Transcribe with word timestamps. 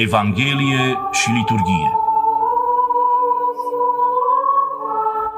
Evanghelie 0.00 0.94
și 1.12 1.30
liturghie. 1.30 1.90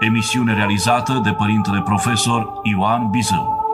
Emisiune 0.00 0.54
realizată 0.54 1.20
de 1.24 1.32
părintele 1.32 1.82
profesor 1.82 2.52
Ioan 2.62 3.10
Bizău. 3.10 3.64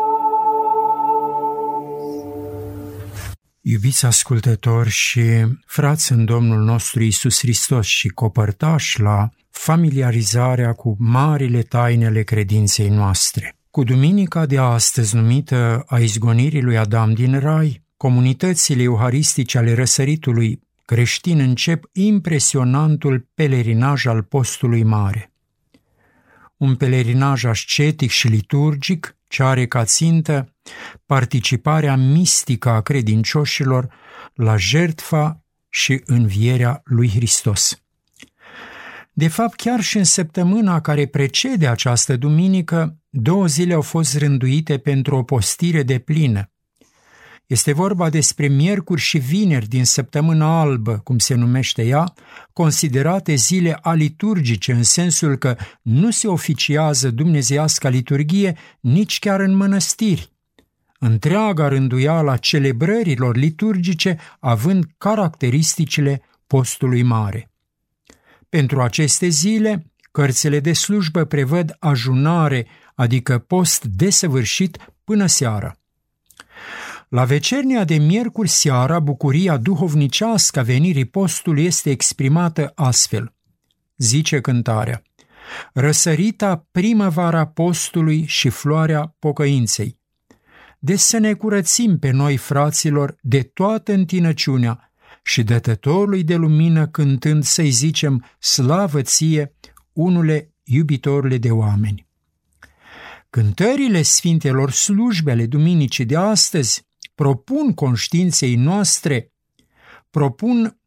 Iubiți 3.61 4.07
ascultători 4.07 4.89
și 4.89 5.23
frați 5.67 6.13
în 6.13 6.25
Domnul 6.25 6.65
nostru 6.65 7.03
Isus 7.03 7.39
Hristos 7.39 7.87
și 7.87 8.09
copărtași 8.09 9.01
la 9.01 9.29
familiarizarea 9.51 10.73
cu 10.73 10.97
marile 10.99 11.63
tainele 11.63 12.23
credinței 12.23 12.89
noastre. 12.89 13.57
Cu 13.71 13.85
duminica 13.85 14.47
de 14.47 14.59
astăzi 14.59 15.17
numită 15.17 15.85
a 15.87 15.99
izgonirii 15.99 16.63
lui 16.63 16.79
Adam 16.79 17.15
din 17.15 17.39
Rai, 17.41 17.85
comunitățile 17.97 18.83
euharistice 18.83 19.59
ale 19.59 19.75
răsăritului 19.75 20.65
creștin 20.87 21.39
încep 21.39 21.85
impresionantul 21.93 23.29
pelerinaj 23.35 24.07
al 24.07 24.23
postului 24.23 24.83
mare. 24.83 25.33
Un 26.57 26.77
pelerinaj 26.77 27.45
ascetic 27.45 28.11
și 28.11 28.29
liturgic 28.29 29.17
ce 29.29 29.43
are 29.43 29.67
ca 29.67 29.85
țintă 29.85 30.55
participarea 31.07 31.97
mistică 31.97 32.69
a 32.69 32.81
credincioșilor 32.81 33.95
la 34.35 34.57
jertfa 34.57 35.45
și 35.69 36.03
învierea 36.05 36.81
lui 36.85 37.09
Hristos. 37.09 37.81
De 39.13 39.29
fapt, 39.29 39.55
chiar 39.55 39.81
și 39.81 39.97
în 39.97 40.05
săptămâna 40.05 40.81
care 40.81 41.07
precede 41.07 41.69
această 41.69 42.17
duminică, 42.17 42.99
două 43.09 43.47
zile 43.47 43.75
au 43.75 43.83
fost 43.83 44.17
rânduite 44.17 44.79
pentru 44.79 45.17
o 45.17 45.23
postire 45.23 45.83
de 45.83 45.99
plină. 45.99 46.51
Este 47.47 47.73
vorba 47.73 48.11
despre 48.11 48.49
miercuri 48.49 49.01
și 49.01 49.19
vineri 49.19 49.69
din 49.69 49.85
săptămâna 49.85 50.61
albă, 50.61 51.01
cum 51.05 51.19
se 51.19 51.35
numește 51.35 51.87
ea, 51.87 52.13
considerate 52.53 53.35
zile 53.35 53.79
aliturgice 53.81 54.73
în 54.73 54.83
sensul 54.83 55.37
că 55.37 55.57
nu 55.83 56.11
se 56.11 56.29
oficiază 56.29 57.11
dumnezeiasca 57.11 57.89
liturghie 57.89 58.57
nici 58.81 59.19
chiar 59.19 59.41
în 59.41 59.57
mănăstiri. 59.57 60.33
Întreaga 60.99 61.69
rânduială 61.69 62.31
a 62.31 62.37
celebrărilor 62.37 63.37
liturgice 63.37 64.19
având 64.41 64.85
caracteristicile 64.99 66.23
postului 66.47 67.03
mare. 67.03 67.51
Pentru 68.49 68.81
aceste 68.83 69.29
zile, 69.29 69.93
cărțile 70.13 70.61
de 70.61 70.73
slujbă 70.73 71.25
prevăd 71.25 71.77
ajunare, 71.79 72.67
adică 72.95 73.39
post 73.39 73.85
desăvârșit 73.85 74.93
până 75.05 75.27
seara. 75.27 75.79
La 77.17 77.25
vecernia 77.25 77.85
de 77.85 77.97
miercuri 77.97 78.49
seara, 78.49 79.01
bucuria 79.01 79.57
duhovnicească 79.57 80.59
a 80.59 80.63
venirii 80.63 81.05
postului 81.05 81.65
este 81.65 81.91
exprimată 81.91 82.73
astfel. 82.75 83.35
Zice 83.97 84.41
cântarea, 84.41 85.03
Răsărita 85.73 86.67
primăvara 86.71 87.47
postului 87.47 88.25
și 88.27 88.49
floarea 88.49 89.17
pocăinței. 89.19 89.99
De 90.79 90.97
să 90.97 91.19
ne 91.19 91.33
curățim 91.33 91.99
pe 91.99 92.11
noi, 92.11 92.37
fraților, 92.37 93.17
de 93.21 93.43
toată 93.43 93.93
întinăciunea 93.93 94.93
și 95.23 95.43
dătătorului 95.43 96.25
de 96.25 96.35
lumină 96.35 96.87
cântând 96.87 97.45
să-i 97.45 97.71
zicem 97.71 98.25
slavă 98.39 99.03
ție, 99.03 99.55
unule 99.93 100.55
iubitorule 100.63 101.39
de 101.39 101.51
oameni. 101.51 102.07
Cântările 103.31 104.03
Sfintelor 104.03 104.71
slujbele 104.71 105.47
Duminicii 105.47 106.05
de 106.05 106.17
astăzi 106.17 106.86
propun 107.17 107.75
conștiinței 107.75 108.55
noastre, 108.55 109.33
propun, 110.11 110.79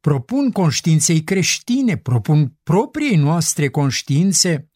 propun 0.00 0.50
conștiinței 0.50 1.24
creștine, 1.24 1.96
propun 1.96 2.56
propriei 2.62 3.16
noastre 3.16 3.68
conștiințe 3.68 4.70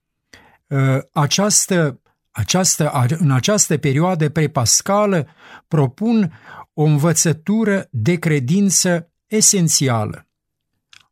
uh, 0.66 0.98
această, 1.12 2.00
această, 2.30 3.06
în 3.18 3.30
această 3.30 3.76
perioadă 3.76 4.28
prepascală, 4.28 5.26
propun 5.68 6.40
o 6.72 6.82
învățătură 6.82 7.88
de 7.90 8.14
credință 8.14 9.12
esențială. 9.26 10.28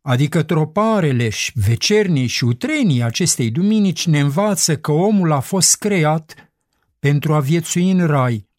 Adică 0.01 0.43
troparele 0.43 1.29
și 1.29 1.53
vecernii 1.55 2.27
și 2.27 2.45
utrenii 2.45 3.03
acestei 3.03 3.51
duminici 3.51 4.07
ne 4.07 4.21
învață 4.21 4.77
că 4.77 4.93
omul 4.93 5.33
a 5.33 5.41
fost 5.41 5.77
creat 5.77 6.53
pentru 6.99 7.35
a 7.35 7.41
viețui 7.41 7.91
în 7.91 8.07
rai, 8.07 8.51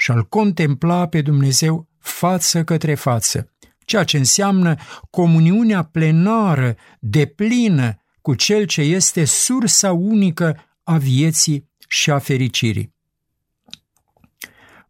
și 0.00 0.10
al 0.10 0.24
contempla 0.24 1.08
pe 1.08 1.20
Dumnezeu 1.20 1.88
față 1.98 2.64
către 2.64 2.94
față, 2.94 3.52
ceea 3.84 4.04
ce 4.04 4.16
înseamnă 4.16 4.74
comuniunea 5.10 5.82
plenară, 5.82 6.76
deplină 7.00 7.96
cu 8.20 8.34
Cel 8.34 8.64
ce 8.64 8.80
este 8.80 9.24
sursa 9.24 9.92
unică 9.92 10.56
a 10.82 10.96
vieții 10.96 11.70
și 11.88 12.10
a 12.10 12.18
fericirii. 12.18 12.94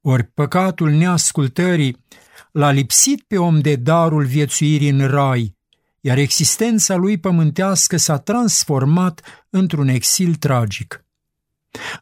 Ori 0.01 0.25
păcatul 0.25 0.91
neascultării 0.91 2.05
l-a 2.53 2.71
lipsit 2.71 3.23
pe 3.23 3.39
om 3.39 3.61
de 3.61 3.77
darul 3.77 4.25
viețuirii 4.25 4.89
în 4.89 5.07
rai, 5.07 5.57
iar 6.01 6.19
existența 6.19 6.95
lui 6.95 7.19
pământească 7.19 7.97
s-a 7.97 8.19
transformat 8.19 9.47
într-un 9.51 9.89
exil 9.89 10.35
tragic. 10.35 11.05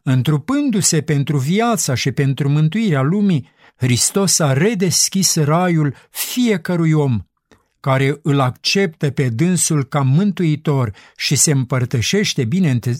Întrupându-se 0.03 1.01
pentru 1.01 1.37
viața 1.37 1.93
și 1.93 2.11
pentru 2.11 2.49
mântuirea 2.49 3.01
lumii, 3.01 3.49
Hristos 3.75 4.39
a 4.39 4.53
redeschis 4.53 5.35
raiul 5.35 5.95
fiecărui 6.09 6.91
om 6.91 7.23
care 7.79 8.19
îl 8.21 8.39
acceptă 8.39 9.09
pe 9.09 9.29
dânsul 9.29 9.83
ca 9.83 10.01
mântuitor 10.01 10.95
și 11.15 11.35
se 11.35 11.51
împărtășește, 11.51 12.47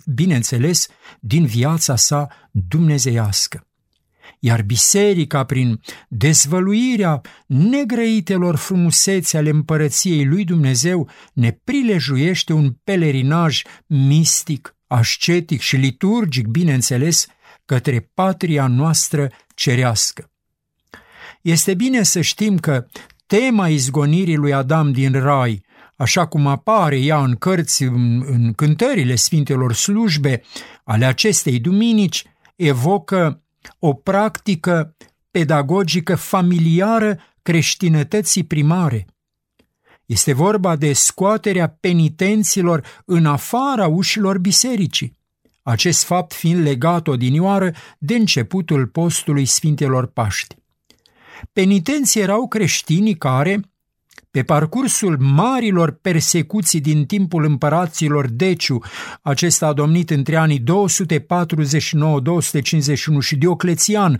bineînțeles, 0.06 0.88
din 1.20 1.46
viața 1.46 1.96
sa 1.96 2.28
dumnezeiască. 2.52 3.64
Iar 4.40 4.62
biserica, 4.62 5.44
prin 5.44 5.82
dezvăluirea 6.08 7.22
negrăitelor 7.46 8.56
frumusețe 8.56 9.38
ale 9.38 9.50
împărăției 9.50 10.26
lui 10.26 10.44
Dumnezeu, 10.44 11.10
ne 11.34 11.52
prilejuiește 11.64 12.54
un 12.54 12.76
pelerinaj 12.84 13.62
mistic, 13.88 14.76
ascetic 14.90 15.62
și 15.62 15.76
liturgic, 15.76 16.48
bineînțeles, 16.48 17.28
către 17.66 18.12
patria 18.14 18.68
noastră 18.68 19.32
cerească. 19.56 20.32
Este 21.42 21.74
bine 21.74 22.04
să 22.04 22.22
știm 22.22 22.58
că 22.58 22.86
tema 23.26 23.68
izgonirii 23.68 24.36
lui 24.36 24.54
Adam 24.54 24.92
din 24.92 25.12
rai, 25.12 25.64
așa 25.96 26.26
cum 26.28 26.48
apare 26.48 27.00
ea 27.00 27.24
în 27.24 27.36
cărți, 27.36 27.84
în, 27.84 28.24
în 28.26 28.54
cântările 28.54 29.16
Sfintelor 29.16 29.74
Slujbe 29.74 30.42
ale 30.84 31.06
acestei 31.06 31.60
duminici, 31.60 32.24
evocă 32.56 33.44
o 33.80 33.94
practică 33.94 34.96
pedagogică 35.32 36.16
familiară 36.16 37.20
creștinătății 37.42 38.44
primare– 38.44 39.06
este 40.10 40.34
vorba 40.34 40.76
de 40.76 40.94
scoaterea 40.94 41.78
penitenților 41.80 42.86
în 43.06 43.26
afara 43.26 43.88
ușilor 43.88 44.38
bisericii, 44.38 45.18
acest 45.64 46.04
fapt 46.04 46.34
fiind 46.34 46.64
legat 46.64 47.08
odinioară 47.08 47.74
de 47.98 48.16
începutul 48.16 48.88
postului 48.88 49.46
Sfintelor 49.46 50.06
Paști. 50.06 50.56
Penitenții 51.54 52.22
erau 52.22 52.48
creștinii 52.48 53.18
care, 53.18 53.60
pe 54.32 54.44
parcursul 54.44 55.18
marilor 55.20 55.92
persecuții 55.92 56.82
din 56.82 57.06
timpul 57.06 57.44
împăraților 57.44 58.28
Deciu, 58.28 58.84
acesta 59.22 59.68
a 59.68 59.74
domnit 59.74 60.10
între 60.10 60.36
anii 60.36 60.64
249-251 60.64 60.64
și 63.20 63.36
Dioclețian 63.36 64.20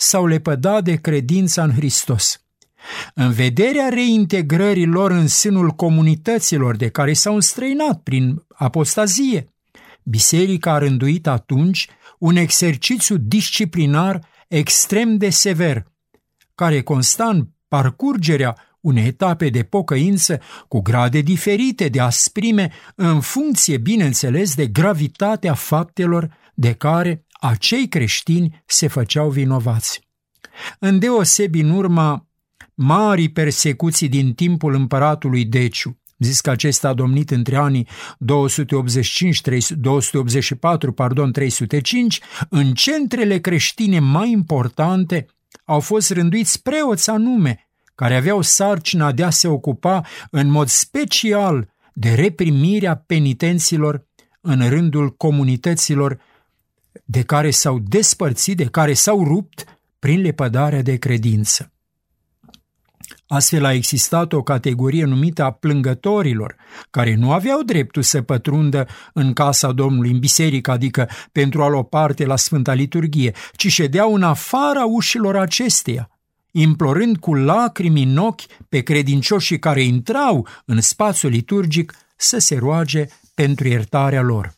s-au 0.00 0.26
lepădat 0.26 0.84
de 0.84 0.94
credința 0.94 1.62
în 1.62 1.72
Hristos. 1.72 2.42
În 3.14 3.32
vederea 3.32 3.88
reintegrării 3.88 4.86
lor 4.86 5.10
în 5.10 5.26
sânul 5.26 5.70
comunităților 5.70 6.76
de 6.76 6.88
care 6.88 7.12
s-au 7.12 7.34
înstrăinat 7.34 8.02
prin 8.02 8.44
apostazie, 8.54 9.54
biserica 10.02 10.72
a 10.72 10.78
rânduit 10.78 11.26
atunci 11.26 11.88
un 12.18 12.36
exercițiu 12.36 13.16
disciplinar 13.16 14.26
extrem 14.48 15.16
de 15.16 15.30
sever, 15.30 15.86
care 16.54 16.82
consta 16.82 17.28
în 17.28 17.48
parcurgerea 17.68 18.56
unei 18.80 19.06
etape 19.06 19.48
de 19.48 19.62
pocăință 19.62 20.40
cu 20.68 20.80
grade 20.80 21.20
diferite 21.20 21.88
de 21.88 22.00
asprime 22.00 22.72
în 22.94 23.20
funcție, 23.20 23.76
bineînțeles, 23.76 24.54
de 24.54 24.66
gravitatea 24.66 25.54
faptelor 25.54 26.36
de 26.54 26.72
care 26.72 27.24
acei 27.40 27.88
creștini 27.88 28.62
se 28.66 28.86
făceau 28.86 29.30
vinovați. 29.30 30.00
Îndeosebi 30.78 31.60
în 31.60 31.70
urma 31.70 32.26
marii 32.74 33.32
persecuții 33.32 34.08
din 34.08 34.34
timpul 34.34 34.74
împăratului 34.74 35.44
Deciu, 35.44 35.98
zis 36.18 36.40
că 36.40 36.50
acesta 36.50 36.88
a 36.88 36.94
domnit 36.94 37.30
între 37.30 37.56
anii 37.56 37.88
285, 38.18 39.40
284, 39.76 40.92
pardon, 40.92 41.32
305, 41.32 42.20
în 42.48 42.72
centrele 42.72 43.38
creștine 43.38 43.98
mai 43.98 44.30
importante 44.30 45.26
au 45.64 45.80
fost 45.80 46.10
rânduiți 46.10 46.62
preoți 46.62 47.10
anume, 47.10 47.68
care 47.94 48.16
aveau 48.16 48.42
sarcina 48.42 49.12
de 49.12 49.24
a 49.24 49.30
se 49.30 49.48
ocupa 49.48 50.06
în 50.30 50.50
mod 50.50 50.68
special 50.68 51.74
de 51.92 52.14
reprimirea 52.14 52.96
penitenților 52.96 54.06
în 54.40 54.68
rândul 54.68 55.16
comunităților 55.16 56.20
de 57.04 57.22
care 57.22 57.50
s-au 57.50 57.78
despărțit, 57.78 58.56
de 58.56 58.64
care 58.64 58.92
s-au 58.92 59.24
rupt 59.24 59.64
prin 59.98 60.20
lepădarea 60.20 60.82
de 60.82 60.96
credință. 60.96 61.72
Astfel 63.26 63.64
a 63.64 63.72
existat 63.72 64.32
o 64.32 64.42
categorie 64.42 65.04
numită 65.04 65.44
a 65.44 65.50
plângătorilor, 65.50 66.56
care 66.90 67.14
nu 67.14 67.32
aveau 67.32 67.62
dreptul 67.62 68.02
să 68.02 68.22
pătrundă 68.22 68.86
în 69.12 69.32
casa 69.32 69.72
Domnului, 69.72 70.10
în 70.10 70.18
biserică, 70.18 70.70
adică 70.70 71.08
pentru 71.32 71.62
a 71.62 71.68
lua 71.68 71.82
parte 71.82 72.24
la 72.24 72.36
Sfânta 72.36 72.72
Liturghie, 72.72 73.34
ci 73.56 73.66
ședeau 73.66 74.14
în 74.14 74.22
afara 74.22 74.84
ușilor 74.84 75.36
acesteia, 75.36 76.10
implorând 76.50 77.16
cu 77.16 77.34
lacrimi 77.34 78.02
în 78.02 78.16
ochi 78.16 78.46
pe 78.68 78.80
credincioșii 78.80 79.58
care 79.58 79.82
intrau 79.82 80.46
în 80.64 80.80
spațiul 80.80 81.30
liturgic 81.30 81.94
să 82.16 82.38
se 82.38 82.56
roage 82.56 83.06
pentru 83.34 83.68
iertarea 83.68 84.22
lor. 84.22 84.57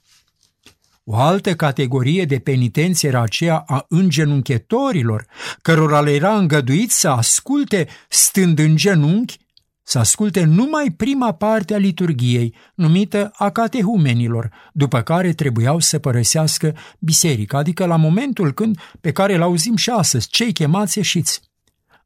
O 1.05 1.17
altă 1.17 1.55
categorie 1.55 2.25
de 2.25 2.39
penitenți 2.39 3.07
era 3.07 3.21
aceea 3.21 3.63
a 3.67 3.85
îngenunchetorilor, 3.89 5.27
cărora 5.63 6.01
le 6.01 6.15
era 6.15 6.37
îngăduit 6.37 6.91
să 6.91 7.09
asculte 7.09 7.89
stând 8.09 8.59
în 8.59 8.77
genunchi, 8.77 9.39
să 9.83 9.99
asculte 9.99 10.45
numai 10.45 10.91
prima 10.97 11.33
parte 11.33 11.75
a 11.75 11.79
liturgiei, 11.79 12.55
numită 12.75 13.31
a 13.35 13.51
catehumenilor, 13.51 14.51
după 14.73 15.01
care 15.01 15.33
trebuiau 15.33 15.79
să 15.79 15.99
părăsească 15.99 16.77
biserica, 16.99 17.59
adică 17.59 17.87
la 17.87 17.97
momentul 17.97 18.53
când, 18.53 18.79
pe 19.01 19.13
care 19.13 19.35
îl 19.35 19.43
auzim 19.43 19.77
și 19.77 19.91
astăzi, 19.91 20.29
cei 20.29 20.53
chemați 20.53 20.99
ieșiți. 20.99 21.41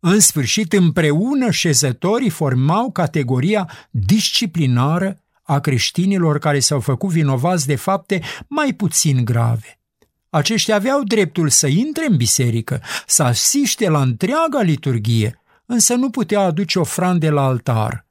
În 0.01 0.21
sfârșit, 0.21 0.73
împreună 0.73 1.51
șezătorii 1.51 2.31
formau 2.31 2.91
categoria 2.91 3.71
disciplinară 3.91 5.24
a 5.45 5.59
creștinilor 5.59 6.39
care 6.39 6.59
s-au 6.59 6.81
făcut 6.81 7.11
vinovați 7.11 7.67
de 7.67 7.75
fapte 7.75 8.23
mai 8.49 8.73
puțin 8.73 9.25
grave. 9.25 9.79
Aceștia 10.31 10.75
aveau 10.75 11.03
dreptul 11.03 11.49
să 11.49 11.67
intre 11.67 12.07
în 12.09 12.17
biserică, 12.17 12.83
să 13.07 13.23
asiste 13.23 13.89
la 13.89 14.01
întreaga 14.01 14.61
liturghie, 14.63 15.41
însă 15.67 15.95
nu 15.95 16.11
puteau 16.11 16.45
aduce 16.45 16.79
ofrande 16.79 17.31
la 17.31 17.45
altar. 17.45 18.07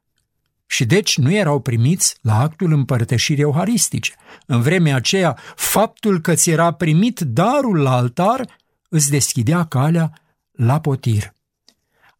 Și 0.66 0.84
deci 0.84 1.18
nu 1.18 1.32
erau 1.32 1.60
primiți 1.60 2.16
la 2.20 2.40
actul 2.40 2.72
împărtășirii 2.72 3.42
euharistice. 3.42 4.14
În 4.46 4.60
vremea 4.60 4.96
aceea, 4.96 5.38
faptul 5.56 6.20
că 6.20 6.34
ți 6.34 6.50
era 6.50 6.72
primit 6.72 7.20
darul 7.20 7.78
la 7.78 7.96
altar 7.96 8.58
îți 8.88 9.10
deschidea 9.10 9.64
calea 9.64 10.12
la 10.52 10.80
potir. 10.80 11.33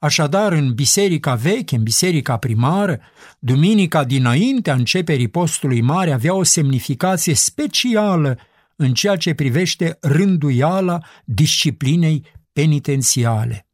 Așadar, 0.05 0.53
în 0.53 0.75
biserica 0.75 1.35
veche, 1.35 1.77
în 1.77 1.83
biserica 1.83 2.37
primară, 2.37 3.01
duminica 3.39 4.05
dinaintea 4.05 4.75
începerii 4.75 5.29
postului 5.29 5.81
mare 5.81 6.12
avea 6.12 6.35
o 6.35 6.43
semnificație 6.43 7.35
specială 7.35 8.39
în 8.77 8.95
ceea 8.95 9.17
ce 9.17 9.35
privește 9.35 9.99
rânduiala 10.01 11.01
disciplinei 11.25 12.25
penitențiale. 12.53 13.67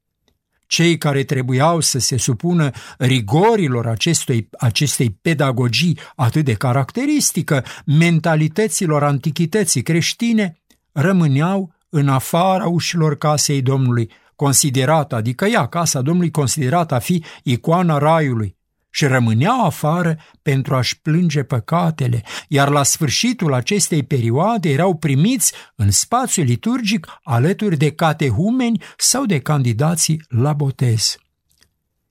Cei 0.67 0.99
care 0.99 1.23
trebuiau 1.23 1.81
să 1.81 1.99
se 1.99 2.17
supună 2.17 2.71
rigorilor 2.99 3.87
acestui, 3.87 4.49
acestei 4.59 5.11
pedagogii 5.11 5.99
atât 6.17 6.45
de 6.45 6.55
caracteristică 6.55 7.65
mentalităților 7.85 9.03
antichității 9.03 9.83
creștine, 9.83 10.61
rămâneau 10.93 11.75
în 11.89 12.09
afara 12.09 12.67
ușilor 12.67 13.19
casei 13.19 13.63
Domnului, 13.63 14.11
considerată, 14.41 15.15
adică 15.15 15.45
ea, 15.45 15.67
casa 15.67 16.01
Domnului, 16.01 16.31
considerată 16.31 16.95
a 16.95 16.99
fi 16.99 17.25
icoana 17.43 17.99
raiului, 17.99 18.57
și 18.91 19.07
rămâneau 19.07 19.65
afară 19.65 20.19
pentru 20.43 20.75
a-și 20.75 21.01
plânge 21.01 21.43
păcatele, 21.43 22.23
iar 22.49 22.69
la 22.69 22.83
sfârșitul 22.83 23.53
acestei 23.53 24.03
perioade 24.03 24.71
erau 24.71 24.97
primiți 24.97 25.53
în 25.75 25.91
spațiul 25.91 26.47
liturgic 26.47 27.07
alături 27.23 27.77
de 27.77 27.93
catehumeni 27.93 28.83
sau 28.97 29.25
de 29.25 29.39
candidații 29.39 30.23
la 30.29 30.53
botez. 30.53 31.17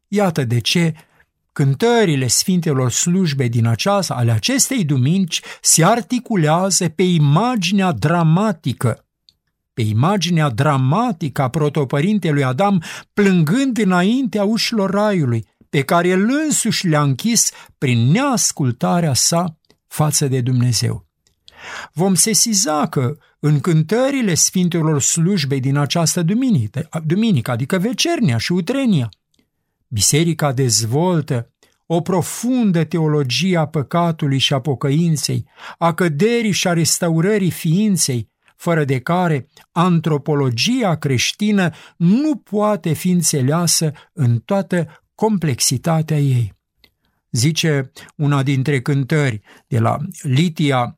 Iată 0.08 0.44
de 0.44 0.60
ce 0.60 0.94
cântările 1.54 2.28
Sfintelor 2.28 2.92
slujbe 2.92 3.48
din 3.48 3.66
aceasta, 3.66 4.14
ale 4.14 4.32
acestei 4.32 4.86
duminici 4.86 5.42
se 5.62 5.86
articulează 5.86 6.90
pe 6.90 7.04
imaginea 7.04 7.92
dramatică 7.92 9.04
pe 9.80 9.86
imaginea 9.86 10.50
dramatică 10.50 11.42
a 11.42 11.50
protopărintelui 11.50 12.44
Adam 12.44 12.84
plângând 13.14 13.78
înaintea 13.78 14.44
ușilor 14.44 14.90
raiului, 14.90 15.46
pe 15.70 15.82
care 15.82 16.08
el 16.08 16.30
însuși 16.46 16.88
le-a 16.88 17.02
închis 17.02 17.52
prin 17.78 18.12
neascultarea 18.12 19.14
sa 19.14 19.58
față 19.88 20.28
de 20.28 20.42
Dumnezeu. 20.42 21.06
Vom 21.94 22.14
sesiza 22.14 22.88
că 22.88 23.18
în 23.40 23.60
cântările 23.60 24.34
Sfintelor 24.34 25.02
slujbei 25.02 25.60
din 25.60 25.78
această 25.78 26.22
duminică, 26.22 26.90
duminică, 27.06 27.52
adică 27.52 27.78
Vecernia 27.78 28.38
și 28.38 28.52
Utrenia, 28.52 29.10
Biserica 29.88 30.52
dezvoltă 30.52 31.54
o 31.86 32.02
profundă 32.02 32.84
teologie 32.84 33.58
a 33.58 33.66
păcatului 33.66 34.38
și 34.38 34.54
a 34.54 34.60
pocăinței, 34.60 35.46
a 35.78 35.94
căderii 35.94 36.52
și 36.52 36.68
a 36.68 36.74
restaurării 36.74 37.52
ființei, 37.52 38.30
fără 38.60 38.86
de 38.86 39.00
care 39.00 39.48
antropologia 39.72 40.96
creștină 40.96 41.72
nu 41.98 42.36
poate 42.36 42.94
fi 42.94 43.10
înțeleasă 43.10 43.92
în 44.14 44.40
toată 44.40 45.04
complexitatea 45.16 46.20
ei. 46.20 46.54
Zice 47.32 47.92
una 48.16 48.44
dintre 48.44 48.82
cântări 48.82 49.42
de 49.68 49.80
la 49.80 49.98
Litia 50.22 50.94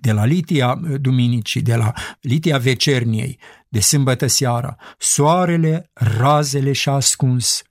de 0.00 0.12
la 0.12 0.24
Litia 0.24 0.80
Duminicii, 1.00 1.62
de 1.62 1.76
la 1.76 1.92
Litia 2.20 2.58
Vecerniei, 2.58 3.38
de 3.68 3.80
sâmbătă 3.80 4.26
seara, 4.26 4.76
soarele, 4.98 5.90
razele 5.92 6.72
și 6.72 6.88
ascuns, 6.88 7.62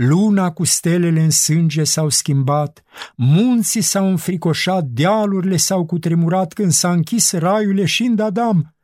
Luna 0.00 0.50
cu 0.50 0.64
stelele 0.64 1.20
în 1.20 1.30
sânge 1.30 1.84
s-au 1.84 2.08
schimbat, 2.08 2.82
munții 3.16 3.80
s-au 3.80 4.08
înfricoșat, 4.08 4.84
dealurile 4.84 5.56
s-au 5.56 5.86
cutremurat 5.86 6.52
când 6.52 6.72
s-a 6.72 6.92
închis 6.92 7.32
raiul 7.32 7.78
ieșind 7.78 8.20
Adam, 8.20 8.76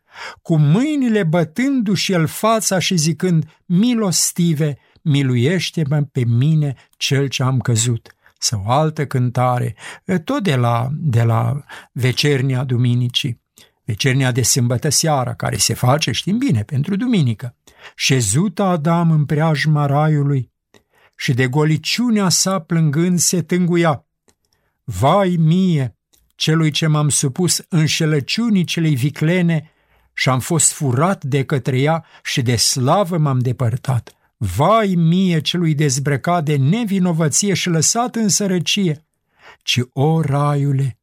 cu 0.43 0.57
mâinile 0.57 1.23
bătându-și 1.23 2.13
el 2.13 2.27
fața 2.27 2.79
și 2.79 2.97
zicând, 2.97 3.45
milostive, 3.67 4.79
miluiește-mă 5.03 6.03
pe 6.13 6.25
mine 6.25 6.75
cel 6.97 7.29
ce 7.29 7.43
am 7.43 7.59
căzut. 7.59 8.15
Sau 8.39 8.65
altă 8.67 9.07
cântare, 9.07 9.75
tot 10.25 10.43
de 10.43 10.57
la, 10.57 10.89
de 10.93 11.23
la 11.23 11.65
vecernia 11.93 12.65
duminicii, 12.65 13.43
vecernia 13.85 14.33
de 14.33 14.43
sâmbătă 14.43 14.89
seara, 14.89 15.35
care 15.35 15.57
se 15.57 15.75
face, 15.75 16.11
știm 16.11 16.39
bine, 16.39 16.63
pentru 16.63 16.97
duminică. 16.97 17.57
Șezuta 17.97 18.65
Adam 18.65 19.11
în 19.11 19.25
preajma 19.25 19.87
raiului, 19.87 20.53
și 21.17 21.35
de 21.35 21.47
goliciunea 21.47 22.29
sa 22.29 22.59
plângând 22.59 23.19
se 23.19 23.43
tânguia. 23.43 24.07
Vai 24.85 25.37
mie, 25.39 25.97
celui 26.35 26.71
ce 26.71 26.87
m-am 26.87 27.09
supus 27.09 27.65
înșelăciunii 27.69 28.65
celei 28.65 28.95
viclene 28.95 29.71
și 30.13 30.29
am 30.29 30.41
fost 30.41 30.73
furat 30.73 31.25
de 31.25 31.45
către 31.45 31.81
ea 31.81 32.05
și 32.23 32.43
de 32.43 32.57
slavă 32.57 33.19
m-am 33.19 33.39
depărtat. 33.39 34.15
Vai 34.37 34.95
mie 34.97 35.41
celui 35.41 35.75
dezbrăcat 35.75 36.45
de 36.45 36.57
nevinovăție 36.57 37.55
și 37.55 37.69
lăsat 37.69 38.15
în 38.15 38.29
sărăcie, 38.29 39.07
ci, 39.63 39.81
o 39.93 40.21
raiule, 40.21 40.99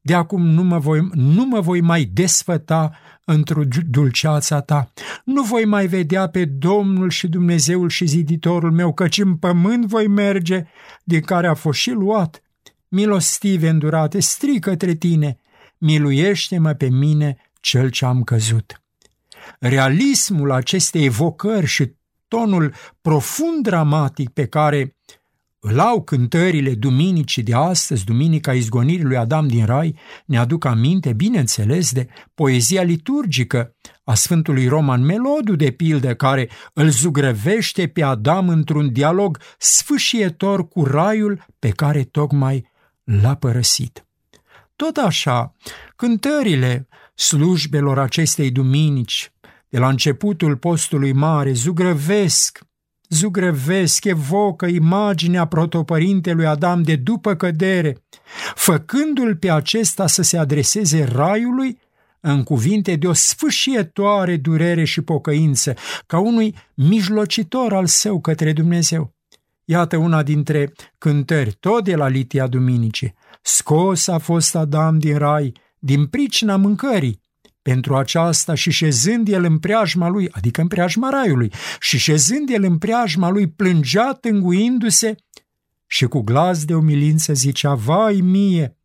de 0.00 0.14
acum 0.14 0.46
nu 0.46 0.62
mă 0.62 0.78
voi, 0.78 1.08
nu 1.12 1.44
mă 1.44 1.60
voi 1.60 1.80
mai 1.80 2.04
desfăta 2.04 2.92
într-o 3.32 3.62
dulceața 3.90 4.60
ta. 4.60 4.92
Nu 5.24 5.42
voi 5.42 5.64
mai 5.64 5.86
vedea 5.86 6.26
pe 6.28 6.44
Domnul 6.44 7.10
și 7.10 7.28
Dumnezeul 7.28 7.88
și 7.88 8.06
ziditorul 8.06 8.72
meu, 8.72 8.92
căci 8.92 9.18
în 9.18 9.36
pământ 9.36 9.86
voi 9.86 10.06
merge, 10.06 10.64
din 11.04 11.20
care 11.20 11.46
a 11.46 11.54
fost 11.54 11.78
și 11.78 11.90
luat. 11.90 12.42
Milostive 12.88 13.68
îndurate, 13.68 14.20
stri 14.20 14.58
către 14.58 14.94
tine, 14.94 15.38
miluiește-mă 15.78 16.72
pe 16.72 16.88
mine, 16.88 17.36
cel 17.60 17.88
ce 17.88 18.04
am 18.04 18.22
căzut. 18.22 18.82
Realismul 19.58 20.52
acestei 20.52 21.04
evocări 21.04 21.66
și 21.66 21.92
tonul 22.28 22.74
profund 23.00 23.62
dramatic 23.62 24.28
pe 24.28 24.46
care 24.46 24.96
îl 25.60 25.78
au 25.78 26.02
cântările 26.02 26.74
duminicii 26.74 27.42
de 27.42 27.54
astăzi, 27.54 28.04
Duminica 28.04 28.52
izgonirii 28.52 29.04
lui 29.04 29.16
Adam 29.16 29.48
din 29.48 29.64
Rai, 29.64 29.96
ne 30.26 30.38
aduc 30.38 30.64
aminte, 30.64 31.12
bineînțeles, 31.12 31.92
de 31.92 32.08
poezia 32.34 32.82
liturgică 32.82 33.76
a 34.04 34.14
Sfântului 34.14 34.68
Roman 34.68 35.02
Melodu, 35.02 35.56
de 35.56 35.70
pildă, 35.70 36.14
care 36.14 36.48
îl 36.72 36.88
zugrăvește 36.88 37.86
pe 37.86 38.02
Adam 38.02 38.48
într-un 38.48 38.92
dialog 38.92 39.38
sfâșietor 39.58 40.68
cu 40.68 40.84
raiul 40.84 41.46
pe 41.58 41.68
care 41.68 42.02
tocmai 42.02 42.70
l-a 43.04 43.34
părăsit. 43.34 44.04
Tot 44.76 44.96
așa, 44.96 45.54
cântările 45.96 46.88
slujbelor 47.14 47.98
acestei 47.98 48.50
duminici, 48.50 49.32
de 49.68 49.78
la 49.78 49.88
începutul 49.88 50.56
postului 50.56 51.12
mare, 51.12 51.52
zugrăvesc, 51.52 52.60
zugrăvesc, 53.10 54.04
evocă 54.04 54.66
imaginea 54.66 55.44
protopărintelui 55.44 56.46
Adam 56.46 56.82
de 56.82 56.96
după 56.96 57.34
cădere, 57.34 58.02
făcându-l 58.54 59.36
pe 59.36 59.50
acesta 59.50 60.06
să 60.06 60.22
se 60.22 60.38
adreseze 60.38 61.04
raiului 61.04 61.78
în 62.20 62.42
cuvinte 62.42 62.94
de 62.94 63.06
o 63.06 63.12
sfâșietoare 63.12 64.36
durere 64.36 64.84
și 64.84 65.00
pocăință, 65.00 65.74
ca 66.06 66.18
unui 66.18 66.54
mijlocitor 66.74 67.72
al 67.72 67.86
său 67.86 68.20
către 68.20 68.52
Dumnezeu. 68.52 69.14
Iată 69.64 69.96
una 69.96 70.22
dintre 70.22 70.72
cântări, 70.98 71.56
tot 71.60 71.84
de 71.84 71.94
la 71.94 72.08
Litia 72.08 72.46
Duminice. 72.46 73.14
Scos 73.42 74.06
a 74.06 74.18
fost 74.18 74.56
Adam 74.56 74.98
din 74.98 75.18
rai, 75.18 75.52
din 75.78 76.06
pricina 76.06 76.56
mâncării, 76.56 77.19
pentru 77.62 77.96
aceasta 77.96 78.54
și 78.54 78.70
șezând 78.70 79.28
el 79.28 79.44
în 79.44 79.58
preajma 79.58 80.08
lui, 80.08 80.28
adică 80.30 80.60
în 80.60 80.68
preajma 80.68 81.08
raiului, 81.08 81.52
și 81.80 81.98
șezând 81.98 82.50
el 82.50 82.64
în 82.64 82.78
preajma 82.78 83.30
lui 83.30 83.46
plângea 83.48 84.12
tânguindu-se 84.12 85.14
și 85.86 86.06
cu 86.06 86.20
glas 86.20 86.64
de 86.64 86.74
umilință 86.74 87.32
zicea, 87.32 87.74
Vai 87.74 88.20
mie, 88.22 88.76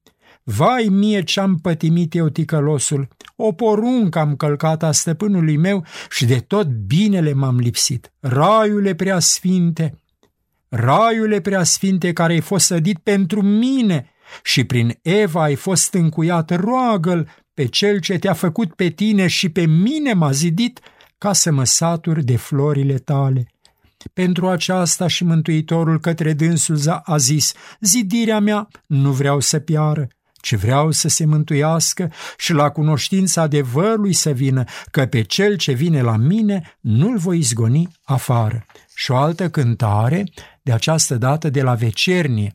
vai 0.44 0.88
mie 0.90 1.24
ce-am 1.24 1.58
pătimit 1.58 2.16
eu 2.16 2.30
ticălosul, 2.30 3.08
o 3.36 3.52
poruncă 3.52 4.20
am 4.20 4.36
călcat 4.36 4.84
a 4.84 4.92
stăpânului 4.92 5.58
meu 5.58 5.86
și 6.10 6.26
de 6.26 6.40
tot 6.40 6.68
binele 6.68 7.34
m-am 7.34 7.58
lipsit. 7.58 8.14
Raiule 8.20 8.96
prea 8.96 9.20
sfinte, 9.20 10.00
raiule 10.70 11.42
prea 11.42 11.64
sfinte 11.64 12.14
care 12.14 12.34
ai 12.34 12.42
fost 12.42 12.66
sădit 12.66 12.98
pentru 12.98 13.42
mine 13.42 14.10
și 14.44 14.64
prin 14.64 15.00
Eva 15.02 15.42
ai 15.44 15.56
fost 15.56 15.94
încuiat, 15.94 16.56
roagă-l 16.56 17.30
pe 17.56 17.66
cel 17.66 18.00
ce 18.00 18.18
te-a 18.18 18.34
făcut 18.34 18.74
pe 18.74 18.90
tine 18.90 19.28
și 19.28 19.50
pe 19.50 19.66
mine 19.66 20.14
m-a 20.14 20.32
zidit 20.32 20.80
ca 21.18 21.34
să 21.34 21.52
mă 21.52 21.64
saturi 21.64 22.24
de 22.24 22.36
florile 22.36 22.98
tale. 22.98 23.48
Pentru 24.14 24.48
aceasta 24.48 25.08
și 25.08 25.24
Mântuitorul 25.24 26.00
către 26.00 26.34
dânsul 26.34 27.02
a 27.04 27.18
zis, 27.18 27.54
zidirea 27.80 28.40
mea 28.40 28.68
nu 28.88 29.12
vreau 29.12 29.40
să 29.40 29.60
piară, 29.60 30.08
ci 30.42 30.56
vreau 30.56 30.92
să 30.92 31.08
se 31.08 31.26
mântuiască 31.26 32.12
și 32.38 32.54
la 32.54 32.70
cunoștința 32.70 33.42
adevărului 33.42 34.14
să 34.14 34.30
vină, 34.30 34.64
că 34.92 35.06
pe 35.06 35.22
cel 35.22 35.56
ce 35.58 35.72
vine 35.72 36.02
la 36.02 36.16
mine 36.16 36.78
nu-l 36.80 37.18
voi 37.18 37.38
izgoni 37.38 37.88
afară. 38.04 38.66
Și 38.96 39.12
o 39.12 39.16
altă 39.16 39.50
cântare, 39.50 40.24
de 40.62 40.72
această 40.72 41.16
dată 41.16 41.50
de 41.50 41.62
la 41.62 41.74
vecernie, 41.74 42.54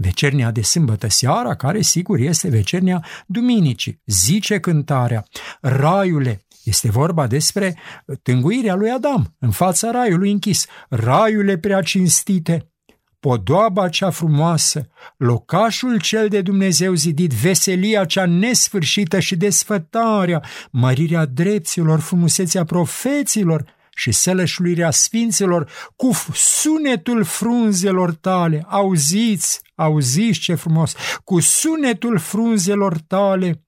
vecernia 0.00 0.50
de 0.50 0.62
sâmbătă 0.62 1.08
seara, 1.08 1.54
care 1.54 1.80
sigur 1.80 2.18
este 2.18 2.48
vecernia 2.48 3.04
duminicii. 3.26 4.00
Zice 4.06 4.60
cântarea, 4.60 5.24
raiule, 5.60 6.42
este 6.64 6.90
vorba 6.90 7.26
despre 7.26 7.76
tânguirea 8.22 8.74
lui 8.74 8.90
Adam 8.90 9.34
în 9.38 9.50
fața 9.50 9.90
raiului 9.90 10.30
închis. 10.30 10.66
Raiule 10.88 11.58
prea 11.58 11.82
cinstite, 11.82 12.72
podoaba 13.20 13.88
cea 13.88 14.10
frumoasă, 14.10 14.88
locașul 15.16 16.00
cel 16.00 16.28
de 16.28 16.40
Dumnezeu 16.40 16.94
zidit, 16.94 17.32
veselia 17.32 18.04
cea 18.04 18.26
nesfârșită 18.26 19.18
și 19.18 19.36
desfătarea, 19.36 20.42
mărirea 20.70 21.24
drepților, 21.24 22.00
frumusețea 22.00 22.64
profeților, 22.64 23.76
și 23.98 24.12
sălășluirea 24.12 24.90
sfinților 24.90 25.70
cu 25.96 26.12
sunetul 26.32 27.24
frunzelor 27.24 28.14
tale. 28.14 28.64
Auziți, 28.68 29.60
auziți 29.74 30.38
ce 30.38 30.54
frumos! 30.54 30.94
Cu 31.24 31.40
sunetul 31.40 32.18
frunzelor 32.18 32.98
tale 32.98 33.62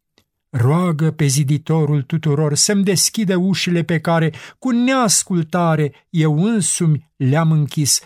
roagă 0.50 1.10
pe 1.10 1.26
ziditorul 1.26 2.02
tuturor 2.02 2.54
să-mi 2.54 2.84
deschidă 2.84 3.36
ușile 3.36 3.82
pe 3.82 4.00
care, 4.00 4.32
cu 4.58 4.70
neascultare, 4.70 5.92
eu 6.10 6.44
însumi 6.44 7.12
le-am 7.16 7.50
închis 7.52 8.00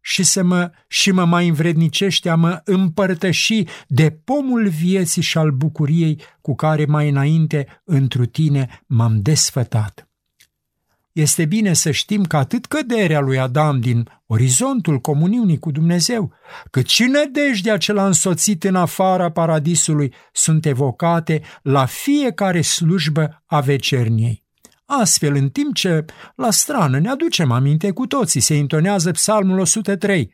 și 0.00 0.22
să 0.22 0.42
mă 0.42 0.70
și 0.88 1.10
mă 1.10 1.24
mai 1.24 1.48
învrednicește 1.48 2.28
a 2.28 2.34
mă 2.34 2.60
împărtăși 2.64 3.64
de 3.88 4.10
pomul 4.10 4.68
vieții 4.68 5.22
și 5.22 5.38
al 5.38 5.50
bucuriei 5.50 6.20
cu 6.40 6.54
care 6.54 6.84
mai 6.84 7.08
înainte 7.08 7.82
întru 7.84 8.26
tine 8.26 8.82
m-am 8.86 9.20
desfătat 9.20 10.11
este 11.12 11.44
bine 11.44 11.72
să 11.72 11.90
știm 11.90 12.24
că 12.24 12.36
atât 12.36 12.66
căderea 12.66 13.20
lui 13.20 13.38
Adam 13.38 13.80
din 13.80 14.08
orizontul 14.26 14.98
comuniunii 14.98 15.58
cu 15.58 15.70
Dumnezeu, 15.70 16.32
cât 16.70 16.88
și 16.88 17.02
nădejdea 17.04 17.76
ce 17.76 17.92
l-a 17.92 18.06
însoțit 18.06 18.64
în 18.64 18.74
afara 18.74 19.30
paradisului 19.30 20.12
sunt 20.32 20.66
evocate 20.66 21.42
la 21.62 21.84
fiecare 21.84 22.60
slujbă 22.60 23.42
a 23.46 23.60
vecerniei. 23.60 24.44
Astfel, 24.84 25.34
în 25.34 25.48
timp 25.48 25.74
ce 25.74 26.04
la 26.36 26.50
strană 26.50 26.98
ne 26.98 27.08
aducem 27.08 27.50
aminte 27.50 27.90
cu 27.90 28.06
toții, 28.06 28.40
se 28.40 28.54
intonează 28.54 29.10
psalmul 29.10 29.58
103, 29.58 30.32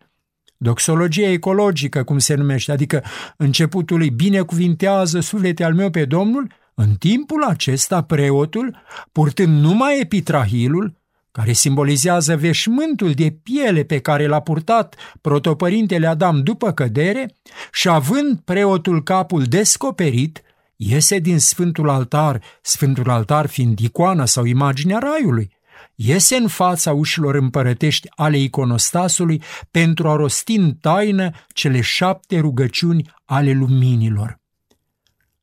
Doxologia 0.60 1.28
ecologică, 1.28 2.02
cum 2.02 2.18
se 2.18 2.34
numește, 2.34 2.72
adică 2.72 3.04
începutul 3.36 3.98
lui 3.98 4.10
binecuvintează 4.10 5.20
suflete 5.20 5.64
al 5.64 5.74
meu 5.74 5.90
pe 5.90 6.04
Domnul, 6.04 6.52
în 6.80 6.94
timpul 6.94 7.44
acesta, 7.44 8.02
preotul, 8.02 8.76
purtând 9.12 9.60
numai 9.60 10.00
epitrahilul, 10.00 10.96
care 11.32 11.52
simbolizează 11.52 12.36
veșmântul 12.36 13.12
de 13.12 13.30
piele 13.42 13.82
pe 13.82 13.98
care 13.98 14.26
l-a 14.26 14.40
purtat 14.40 14.96
protopărintele 15.20 16.06
Adam 16.06 16.42
după 16.42 16.72
cădere, 16.72 17.34
și 17.72 17.88
având 17.88 18.40
preotul 18.44 19.02
capul 19.02 19.42
descoperit, 19.44 20.42
iese 20.76 21.18
din 21.18 21.38
Sfântul 21.38 21.88
Altar, 21.88 22.42
Sfântul 22.62 23.10
Altar 23.10 23.46
fiind 23.46 23.78
icoana 23.78 24.24
sau 24.24 24.44
imaginea 24.44 24.98
raiului, 24.98 25.50
iese 25.94 26.36
în 26.36 26.48
fața 26.48 26.92
ușilor 26.92 27.34
împărătești 27.34 28.08
ale 28.10 28.38
iconostasului 28.38 29.42
pentru 29.70 30.08
a 30.08 30.16
rosti 30.16 30.56
în 30.56 30.74
taină 30.74 31.30
cele 31.48 31.80
șapte 31.80 32.38
rugăciuni 32.38 33.10
ale 33.24 33.52
luminilor. 33.52 34.37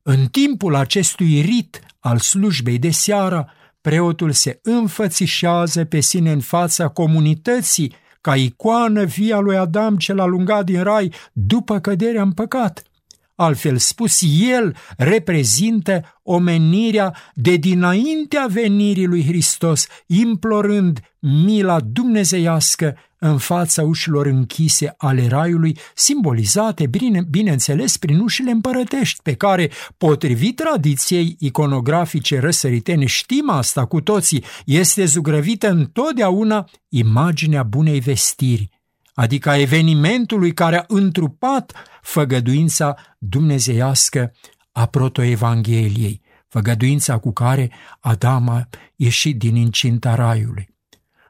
În 0.08 0.26
timpul 0.26 0.76
acestui 0.76 1.42
rit 1.42 1.80
al 2.00 2.18
slujbei 2.18 2.80
de 2.80 2.90
seară, 2.90 3.50
preotul 3.82 4.32
se 4.32 4.60
înfățișează 4.64 5.86
pe 5.86 6.00
sine 6.00 6.32
în 6.32 6.40
fața 6.40 6.88
comunității 6.88 7.94
ca 8.22 8.36
icoană 8.36 9.04
via 9.04 9.40
lui 9.40 9.58
Adam 9.58 9.98
cel 9.98 10.20
alungat 10.20 10.66
din 10.66 10.84
rai 10.84 11.14
după 11.34 11.80
căderea 11.80 12.22
în 12.22 12.32
păcat– 12.32 12.84
Altfel 13.36 13.78
spus, 13.78 14.22
el 14.50 14.76
reprezintă 14.98 16.20
omenirea 16.24 17.16
de 17.34 17.56
dinaintea 17.56 18.48
venirii 18.50 19.06
lui 19.06 19.26
Hristos, 19.26 19.88
implorând 20.08 21.00
mila 21.20 21.80
dumnezeiască 21.80 22.98
în 23.20 23.38
fața 23.38 23.84
ușilor 23.84 24.26
închise 24.26 24.94
ale 24.98 25.28
raiului, 25.28 25.78
simbolizate, 25.96 26.88
bine, 26.88 27.22
bineînțeles, 27.30 27.98
prin 27.98 28.20
ușile 28.20 28.52
împărătești, 28.52 29.22
pe 29.22 29.34
care, 29.34 29.72
potrivit 29.98 30.56
tradiției 30.56 31.36
iconografice 31.40 32.40
răsăritene, 32.40 33.06
știm 33.06 33.50
asta 33.50 33.86
cu 33.86 34.02
toții, 34.02 34.44
este 34.66 35.06
zugrăvită 35.06 35.70
întotdeauna 35.70 36.70
imaginea 36.90 37.64
bunei 37.64 38.00
vestiri, 38.00 38.70
adică 39.16 39.50
a 39.50 39.58
evenimentului 39.58 40.54
care 40.54 40.78
a 40.78 40.84
întrupat 40.88 41.74
făgăduința 42.02 42.96
dumnezeiască 43.18 44.32
a 44.72 44.86
protoevangheliei, 44.86 46.22
făgăduința 46.48 47.18
cu 47.18 47.32
care 47.32 47.72
Adam 48.00 48.50
a 48.50 48.68
ieșit 48.96 49.38
din 49.38 49.56
incinta 49.56 50.16
raiului. 50.16 50.70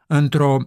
Într-o 0.07 0.57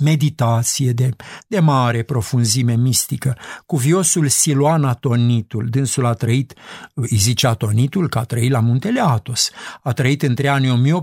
meditație 0.00 0.92
de, 0.92 1.10
de 1.46 1.60
mare 1.60 2.02
profunzime 2.02 2.76
mistică, 2.76 3.36
cu 3.66 3.76
viosul 3.76 4.28
Siloan 4.28 4.84
Atonitul, 4.84 5.68
dânsul 5.70 6.04
a 6.04 6.12
trăit, 6.12 6.54
îi 6.94 7.16
zice 7.16 7.46
Atonitul 7.46 8.08
că 8.08 8.18
a 8.18 8.24
trăit 8.24 8.50
la 8.50 8.60
muntele 8.60 9.00
Atos, 9.00 9.50
a 9.82 9.92
trăit 9.92 10.22
între 10.22 10.48
anii 10.48 10.94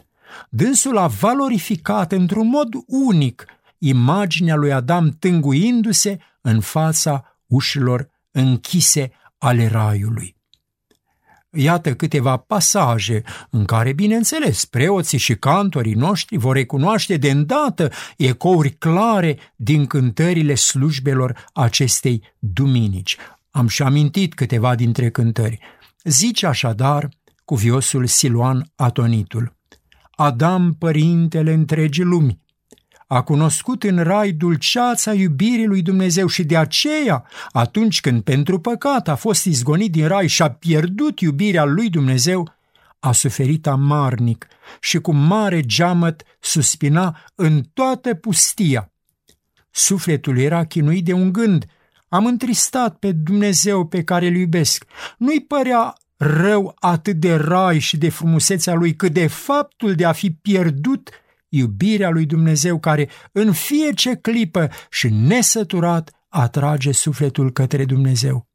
1866-1938. 0.00 0.09
Dânsul 0.48 0.96
a 0.96 1.06
valorificat 1.06 2.12
într-un 2.12 2.48
mod 2.48 2.68
unic 2.86 3.44
imaginea 3.78 4.54
lui 4.54 4.72
Adam 4.72 5.08
tânguindu-se 5.18 6.18
în 6.40 6.60
fața 6.60 7.38
ușilor 7.46 8.10
închise 8.30 9.12
ale 9.38 9.66
raiului. 9.66 10.36
Iată 11.52 11.94
câteva 11.94 12.36
pasaje 12.36 13.22
în 13.50 13.64
care, 13.64 13.92
bineînțeles, 13.92 14.64
preoții 14.64 15.18
și 15.18 15.34
cantorii 15.34 15.94
noștri 15.94 16.36
vor 16.36 16.56
recunoaște 16.56 17.16
de 17.16 17.30
îndată 17.30 17.90
ecouri 18.16 18.70
clare 18.70 19.38
din 19.56 19.86
cântările 19.86 20.54
slujbelor 20.54 21.46
acestei 21.52 22.22
duminici. 22.38 23.16
Am 23.50 23.68
și 23.68 23.82
amintit 23.82 24.34
câteva 24.34 24.74
dintre 24.74 25.10
cântări. 25.10 25.58
Zice 26.04 26.46
așadar 26.46 27.08
cuviosul 27.44 28.06
Siluan 28.06 28.72
Atonitul. 28.76 29.59
Adam, 30.22 30.74
părintele 30.78 31.52
întregii 31.52 32.04
lumi, 32.04 32.38
a 33.06 33.22
cunoscut 33.22 33.82
în 33.82 34.02
rai 34.02 34.32
dulceața 34.32 35.14
iubirii 35.14 35.66
lui 35.66 35.82
Dumnezeu 35.82 36.26
și 36.26 36.44
de 36.44 36.56
aceea, 36.56 37.24
atunci 37.50 38.00
când 38.00 38.22
pentru 38.22 38.60
păcat 38.60 39.08
a 39.08 39.14
fost 39.14 39.44
izgonit 39.44 39.92
din 39.92 40.06
rai 40.06 40.26
și 40.26 40.42
a 40.42 40.50
pierdut 40.50 41.20
iubirea 41.20 41.64
lui 41.64 41.90
Dumnezeu, 41.90 42.54
a 42.98 43.12
suferit 43.12 43.66
amarnic 43.66 44.46
și 44.80 44.98
cu 44.98 45.12
mare 45.12 45.60
geamăt 45.60 46.22
suspina 46.40 47.18
în 47.34 47.62
toată 47.72 48.14
pustia. 48.14 48.92
Sufletul 49.70 50.38
era 50.38 50.64
chinuit 50.64 51.04
de 51.04 51.12
un 51.12 51.32
gând. 51.32 51.64
Am 52.08 52.26
întristat 52.26 52.96
pe 52.96 53.12
Dumnezeu 53.12 53.86
pe 53.86 54.04
care 54.04 54.26
îl 54.26 54.36
iubesc. 54.36 54.84
Nu-i 55.18 55.40
părea 55.40 55.94
rău 56.22 56.74
atât 56.78 57.16
de 57.16 57.34
rai 57.34 57.78
și 57.78 57.96
de 57.96 58.08
frumusețea 58.08 58.74
lui, 58.74 58.96
cât 58.96 59.12
de 59.12 59.26
faptul 59.26 59.94
de 59.94 60.04
a 60.04 60.12
fi 60.12 60.30
pierdut 60.30 61.10
iubirea 61.48 62.10
lui 62.10 62.26
Dumnezeu 62.26 62.78
care 62.78 63.08
în 63.32 63.52
fiecare 63.52 64.16
clipă 64.16 64.68
și 64.90 65.08
nesăturat 65.08 66.10
atrage 66.28 66.92
sufletul 66.92 67.52
către 67.52 67.84
Dumnezeu. 67.84 68.48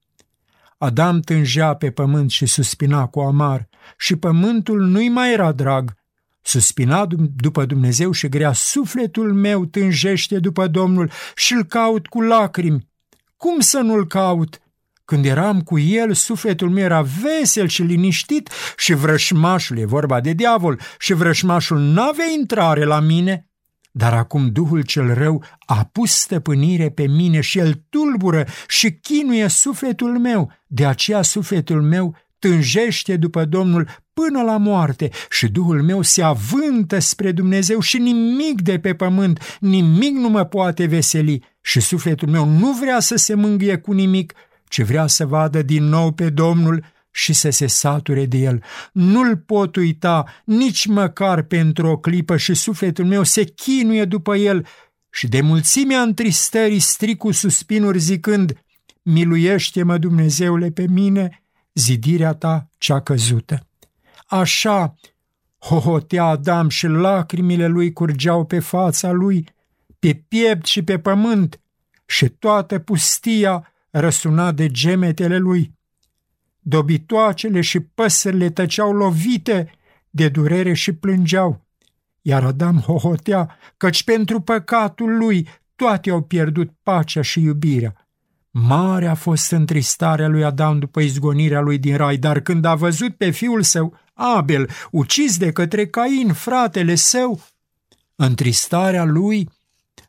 Adam 0.78 1.20
tângea 1.20 1.74
pe 1.74 1.92
pământ 1.92 2.32
și 2.32 2.46
suspina 2.46 3.06
cu 3.06 3.20
amar 3.20 3.70
și 3.98 4.16
pământul 4.16 4.82
nu-i 4.82 5.10
mai 5.10 5.34
era 5.34 5.52
drag. 5.52 5.94
Suspina 6.42 7.08
după 7.36 7.66
Dumnezeu 7.66 8.12
și 8.12 8.30
grea, 8.30 8.54
sufletul 8.54 9.34
meu 9.34 9.66
tânjește 9.66 10.40
după 10.40 10.68
Domnul 10.68 11.12
și 11.36 11.54
îl 11.54 11.64
caut 11.64 12.08
cu 12.08 12.22
lacrimi. 12.22 12.88
Cum 13.38 13.60
să 13.60 13.80
nu-l 13.80 14.08
caut? 14.08 14.60
Când 15.06 15.26
eram 15.26 15.62
cu 15.62 15.80
el, 15.80 16.14
sufletul 16.14 16.70
meu 16.70 16.84
era 16.84 17.02
vesel 17.02 17.68
și 17.68 17.82
liniștit 17.82 18.50
și 18.78 18.94
vrășmașul, 18.94 19.78
e 19.78 19.86
vorba 19.86 20.22
de 20.22 20.34
diavol, 20.34 20.80
și 21.00 21.14
vrășmașul 21.14 21.80
n-avea 21.80 22.26
intrare 22.38 22.84
la 22.84 23.00
mine. 23.00 23.50
Dar 23.92 24.14
acum 24.14 24.52
Duhul 24.52 24.82
cel 24.82 25.14
rău 25.14 25.44
a 25.66 25.90
pus 25.92 26.12
stăpânire 26.12 26.90
pe 26.90 27.08
mine 27.08 27.42
și 27.42 27.58
el 27.58 27.84
tulbură 27.90 28.46
și 28.68 28.92
chinuie 28.92 29.48
sufletul 29.48 30.20
meu. 30.20 30.52
De 30.68 30.86
aceea 30.86 31.22
sufletul 31.22 31.82
meu 31.82 32.16
tânjește 32.40 33.18
după 33.18 33.46
Domnul 33.46 33.88
până 34.14 34.42
la 34.42 34.58
moarte 34.58 35.10
și 35.30 35.48
Duhul 35.48 35.84
meu 35.84 36.02
se 36.02 36.22
avântă 36.22 37.00
spre 37.00 37.32
Dumnezeu 37.32 37.80
și 37.80 37.98
nimic 37.98 38.62
de 38.62 38.80
pe 38.80 38.94
pământ, 38.94 39.58
nimic 39.60 40.14
nu 40.14 40.30
mă 40.30 40.44
poate 40.44 40.86
veseli 40.86 41.44
și 41.62 41.80
sufletul 41.80 42.30
meu 42.30 42.46
nu 42.46 42.72
vrea 42.72 43.00
să 43.00 43.16
se 43.16 43.34
mângâie 43.34 43.78
cu 43.78 43.92
nimic, 43.92 44.34
ci 44.68 44.82
vrea 44.82 45.08
să 45.08 45.26
vadă 45.26 45.62
din 45.62 45.84
nou 45.84 46.12
pe 46.12 46.30
Domnul 46.30 46.84
și 47.12 47.34
să 47.34 47.50
se 47.50 47.68
sature 47.68 48.26
de 48.26 48.38
el. 48.38 48.64
Nu-l 48.92 49.38
pot 49.38 49.76
uita 49.76 50.26
nici 50.46 50.86
măcar 50.86 51.42
pentru 51.42 51.88
o 51.88 51.98
clipă 51.98 52.38
și 52.38 52.54
sufletul 52.54 53.06
meu 53.06 53.24
se 53.24 53.44
chinuie 53.44 54.06
după 54.06 54.36
el 54.36 54.68
și 55.10 55.28
de 55.28 55.42
mulțimea 55.42 56.02
întristării 56.02 56.80
stric 56.80 57.18
cu 57.18 57.32
suspinuri 57.32 58.00
zicând, 58.00 58.64
Miluiește-mă, 59.02 59.98
Dumnezeule, 59.98 60.72
pe 60.72 60.88
mine, 60.88 61.44
zidirea 61.74 62.34
ta 62.34 62.70
cea 62.78 63.02
căzută. 63.02 63.68
Așa 64.28 64.96
hohotea 65.60 66.24
Adam 66.24 66.70
și 66.70 66.88
lacrimile 66.88 67.68
lui 67.68 67.94
curgeau 67.94 68.46
pe 68.46 68.60
fața 68.60 69.12
lui, 69.12 69.48
pe 70.00 70.24
piept 70.28 70.66
și 70.66 70.84
pe 70.84 71.00
pământ, 71.00 71.60
și 72.06 72.30
toată 72.30 72.80
pustia 72.80 73.74
răsuna 74.00 74.52
de 74.52 74.68
gemetele 74.68 75.38
lui. 75.38 75.74
Dobitoacele 76.60 77.62
și 77.62 77.80
păsările 77.80 78.50
tăceau 78.50 78.92
lovite 78.92 79.72
de 80.10 80.30
durere 80.30 80.74
și 80.74 80.92
plângeau, 80.92 81.66
iar 82.22 82.44
Adam 82.44 82.80
hohotea, 82.80 83.58
căci 83.78 84.04
pentru 84.04 84.42
păcatul 84.42 85.18
lui 85.18 85.48
toate 85.76 86.10
au 86.10 86.22
pierdut 86.22 86.72
pacea 86.84 87.22
și 87.22 87.42
iubirea. 87.42 88.08
Mare 88.52 89.08
a 89.08 89.14
fost 89.14 89.52
întristarea 89.52 90.28
lui 90.28 90.44
Adam 90.44 90.80
după 90.80 91.00
izgonirea 91.00 91.60
lui 91.60 91.78
din 91.78 91.98
rai, 91.98 92.18
dar 92.18 92.40
când 92.40 92.66
a 92.66 92.76
văzut 92.76 93.16
pe 93.16 93.30
fiul 93.30 93.64
său, 93.64 94.00
Abel, 94.14 94.70
ucis 94.92 95.38
de 95.38 95.52
către 95.52 95.88
Cain, 95.88 96.34
fratele 96.34 96.96
său, 96.96 97.42
întristarea 98.16 99.04
lui, 99.04 99.50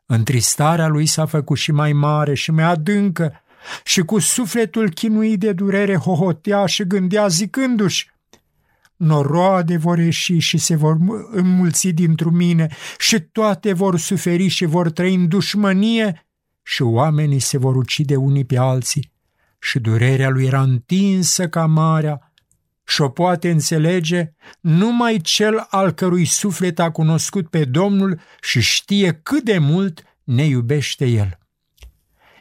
întristarea 0.07 0.87
lui 0.87 1.07
s-a 1.07 1.27
făcut 1.27 1.57
și 1.57 1.73
mai 1.73 1.93
mare 1.93 2.35
și 2.35 2.51
mai 2.51 2.65
adâncă, 2.65 3.41
și 3.85 4.01
cu 4.01 4.19
sufletul 4.19 4.91
chinuit 4.91 5.41
de 5.41 5.53
durere 5.53 5.97
hohotea 5.97 6.67
și 6.67 6.87
gândea 6.87 7.29
zicându-și, 7.29 8.11
noroade 8.97 9.77
vor 9.77 9.99
ieși 9.99 10.39
și 10.39 10.59
se 10.59 10.77
vor 10.77 10.97
înmulți 11.31 11.89
dintr 11.89 12.25
mine 12.25 12.69
și 12.99 13.21
toate 13.21 13.73
vor 13.73 13.99
suferi 13.99 14.49
și 14.49 14.65
vor 14.65 14.91
trăi 14.91 15.15
în 15.15 15.29
dușmănie 15.29 16.27
și 16.63 16.83
oamenii 16.83 17.41
se 17.41 17.59
vor 17.59 17.77
ucide 17.77 18.17
unii 18.17 18.45
pe 18.45 18.59
alții. 18.59 19.15
Și 19.59 19.79
durerea 19.79 20.29
lui 20.29 20.47
era 20.47 20.63
întinsă 20.63 21.49
ca 21.49 21.67
marea 21.67 22.33
și 22.85 23.03
o 23.03 23.09
poate 23.09 23.51
înțelege 23.51 24.33
numai 24.61 25.19
cel 25.23 25.67
al 25.71 25.91
cărui 25.91 26.25
suflet 26.25 26.79
a 26.79 26.91
cunoscut 26.91 27.49
pe 27.49 27.65
Domnul 27.65 28.21
și 28.41 28.61
știe 28.61 29.21
cât 29.23 29.45
de 29.45 29.59
mult 29.59 30.03
ne 30.25 30.45
iubește 30.45 31.07
El 31.07 31.39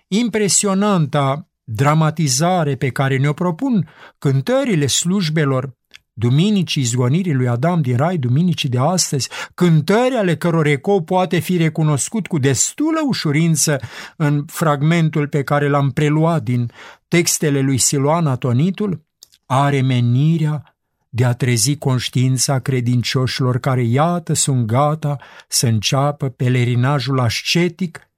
impresionanta 0.08 1.50
dramatizare 1.64 2.76
pe 2.76 2.90
care 2.90 3.18
ne-o 3.18 3.34
propun 3.34 3.90
cântările 4.18 4.88
slujbelor 4.88 5.74
Duminicii 6.18 6.82
izgonirii 6.82 7.34
lui 7.34 7.48
Adam 7.48 7.82
din 7.82 7.98
Rai, 7.98 8.18
Duminicii 8.18 8.70
de 8.70 8.78
astăzi, 8.78 9.30
cântări 9.54 10.16
ale 10.16 10.38
căror 10.38 10.66
ecou 10.66 11.02
poate 11.04 11.40
fi 11.40 11.58
recunoscut 11.58 12.28
cu 12.28 12.38
destulă 12.38 13.00
ușurință 13.08 13.80
în 14.18 14.46
fragmentul 14.48 15.28
pe 15.28 15.44
care 15.44 15.68
l-am 15.68 15.92
preluat 15.92 16.44
din 16.44 16.72
textele 17.08 17.60
lui 17.60 17.78
Siloan 17.78 18.28
Atonitul, 18.28 19.06
are 19.46 19.82
menirea 19.82 20.78
de 21.10 21.26
a 21.26 21.34
trezi 21.34 21.78
conștiința 21.78 22.60
credincioșilor 22.60 23.60
care, 23.60 23.84
iată, 23.84 24.34
sunt 24.34 24.66
gata 24.66 25.18
să 25.48 25.68
înceapă 25.68 26.30
pelerinajul 26.30 27.20
ascetic 27.20 28.10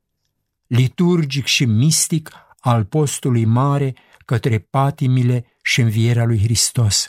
liturgic 0.67 1.45
și 1.45 1.65
mistic 1.65 2.29
al 2.59 2.85
postului 2.85 3.45
mare 3.45 3.95
către 4.25 4.59
patimile 4.59 5.45
și 5.61 5.81
învierea 5.81 6.25
lui 6.25 6.39
Hristos. 6.39 7.07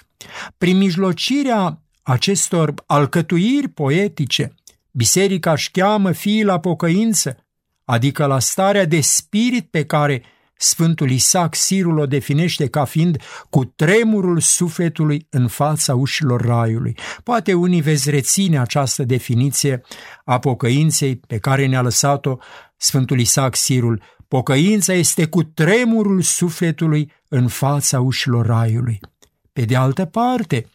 Prin 0.59 0.77
mijlocirea 0.77 1.83
acestor 2.03 2.75
alcătuiri 2.87 3.69
poetice, 3.69 4.55
biserica 4.91 5.53
își 5.53 5.71
cheamă 5.71 6.13
fiii 6.13 6.45
la 6.45 6.61
pocăință, 6.61 7.37
adică 7.85 8.27
la 8.27 8.39
starea 8.39 8.85
de 8.85 9.01
spirit 9.01 9.71
pe 9.71 9.85
care 9.85 10.23
Sfântul 10.61 11.11
Isaac 11.11 11.55
Sirul 11.55 11.99
o 11.99 12.07
definește 12.07 12.69
ca 12.69 12.85
fiind 12.85 13.23
cu 13.51 13.65
tremurul 13.65 14.41
sufletului 14.41 15.27
în 15.31 15.49
fața 15.49 15.95
ușilor 15.95 16.41
raiului. 16.41 16.97
Poate 17.23 17.55
unii 17.55 17.81
veți 17.81 18.11
reține 18.11 18.59
această 18.59 19.03
definiție 19.03 19.83
a 20.25 20.39
pocăinței 20.39 21.17
pe 21.17 21.39
care 21.39 21.67
ne-a 21.67 21.83
lăsat-o 21.83 22.37
Sfântul 22.77 23.21
Isaac 23.21 23.57
Sirul. 23.57 24.03
Pocăința 24.29 24.93
este 24.93 25.27
cu 25.27 25.43
tremurul 25.43 26.23
sufletului 26.23 27.13
în 27.29 27.49
fața 27.49 28.01
ușilor 28.01 28.47
raiului. 28.47 29.01
Pe 29.53 29.65
de 29.65 29.77
altă 29.77 30.05
parte, 30.05 30.69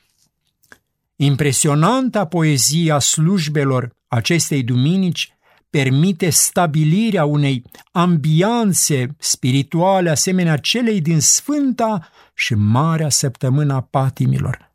impresionanta 1.15 2.25
poezie 2.25 2.91
a 2.91 2.99
slujbelor 2.99 3.95
acestei 4.07 4.63
duminici 4.63 5.33
permite 5.73 6.29
stabilirea 6.29 7.25
unei 7.25 7.63
ambianțe 7.91 9.15
spirituale 9.17 10.09
asemenea 10.09 10.57
celei 10.57 11.01
din 11.01 11.19
Sfânta 11.19 12.09
și 12.33 12.53
Marea 12.53 13.09
Săptămâna 13.09 13.81
Patimilor. 13.81 14.71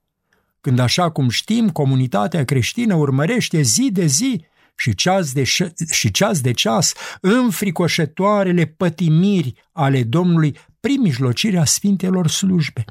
Când, 0.61 0.79
așa 0.79 1.11
cum 1.11 1.29
știm, 1.29 1.71
comunitatea 1.71 2.45
creștină 2.45 2.95
urmărește 2.95 3.61
zi 3.61 3.89
de 3.93 4.07
zi 4.07 4.45
și 4.77 4.95
ceas 4.95 5.33
de, 5.33 5.43
și 5.91 6.11
ceas, 6.11 6.41
de 6.41 6.53
ceas 6.53 6.93
înfricoșătoarele 7.21 8.65
pătimiri 8.65 9.55
ale 9.73 10.03
Domnului 10.03 10.57
prin 10.81 11.01
mijlocirea 11.01 11.65
Sfintelor 11.65 12.29
slujbe. 12.29 12.85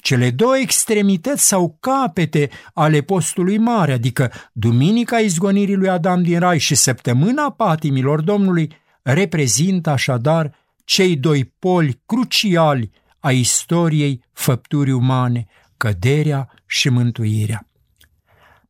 Cele 0.00 0.30
două 0.30 0.56
extremități 0.56 1.46
sau 1.46 1.76
capete 1.80 2.50
ale 2.74 3.00
postului 3.00 3.58
mare, 3.58 3.92
adică 3.92 4.32
Duminica 4.52 5.18
izgonirii 5.18 5.74
lui 5.74 5.88
Adam 5.88 6.22
din 6.22 6.38
Rai 6.38 6.58
și 6.58 6.74
Săptămâna 6.74 7.50
patimilor 7.50 8.20
Domnului, 8.20 8.72
reprezintă 9.02 9.90
așadar 9.90 10.54
cei 10.84 11.16
doi 11.16 11.44
poli 11.58 12.00
cruciali 12.06 12.90
a 13.18 13.30
istoriei 13.30 14.24
făpturii 14.32 14.92
umane, 14.92 15.46
căderea 15.76 16.48
și 16.66 16.88
mântuirea. 16.88 17.68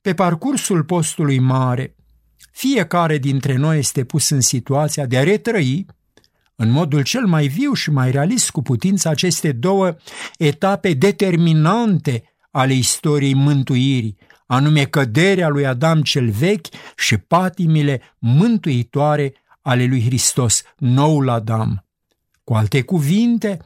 Pe 0.00 0.14
parcursul 0.14 0.84
postului 0.84 1.38
mare, 1.38 1.94
fiecare 2.50 3.18
dintre 3.18 3.56
noi 3.56 3.78
este 3.78 4.04
pus 4.04 4.28
în 4.28 4.40
situația 4.40 5.06
de 5.06 5.16
a 5.18 5.22
retrăi 5.22 5.86
în 6.56 6.70
modul 6.70 7.02
cel 7.02 7.26
mai 7.26 7.46
viu 7.46 7.72
și 7.72 7.90
mai 7.90 8.10
realist 8.10 8.50
cu 8.50 8.62
putință 8.62 9.08
aceste 9.08 9.52
două 9.52 9.96
etape 10.36 10.92
determinante 10.92 12.22
ale 12.50 12.72
istoriei 12.72 13.34
mântuirii, 13.34 14.16
anume 14.46 14.84
căderea 14.84 15.48
lui 15.48 15.66
Adam 15.66 16.02
cel 16.02 16.30
vechi 16.30 16.66
și 16.96 17.16
patimile 17.16 18.00
mântuitoare 18.18 19.34
ale 19.62 19.84
lui 19.84 20.04
Hristos, 20.04 20.62
noul 20.78 21.28
Adam. 21.28 21.84
Cu 22.44 22.54
alte 22.54 22.82
cuvinte, 22.82 23.58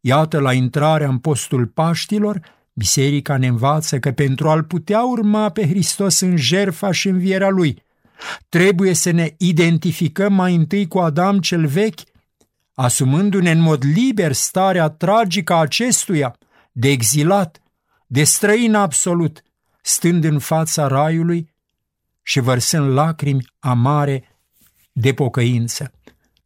iată 0.00 0.38
la 0.38 0.52
intrarea 0.52 1.08
în 1.08 1.18
postul 1.18 1.66
Paștilor, 1.66 2.40
Biserica 2.76 3.36
ne 3.36 3.46
învață 3.46 3.98
că 3.98 4.12
pentru 4.12 4.48
a-L 4.48 4.62
putea 4.62 5.02
urma 5.02 5.48
pe 5.48 5.68
Hristos 5.68 6.20
în 6.20 6.36
jerfa 6.36 6.90
și 6.90 7.08
învierea 7.08 7.48
Lui, 7.48 7.82
trebuie 8.48 8.94
să 8.94 9.10
ne 9.10 9.34
identificăm 9.38 10.32
mai 10.32 10.54
întâi 10.54 10.88
cu 10.88 10.98
Adam 10.98 11.40
cel 11.40 11.66
vechi, 11.66 12.00
asumându-ne 12.74 13.50
în 13.50 13.60
mod 13.60 13.84
liber 13.84 14.32
starea 14.32 14.88
tragică 14.88 15.52
a 15.52 15.58
acestuia, 15.58 16.38
de 16.72 16.88
exilat, 16.88 17.62
de 18.06 18.24
străin 18.24 18.74
absolut, 18.74 19.42
stând 19.82 20.24
în 20.24 20.38
fața 20.38 20.86
raiului 20.86 21.54
și 22.22 22.40
vărsând 22.40 22.92
lacrimi 22.92 23.46
amare 23.58 24.38
de 24.92 25.14
pocăință. 25.14 25.92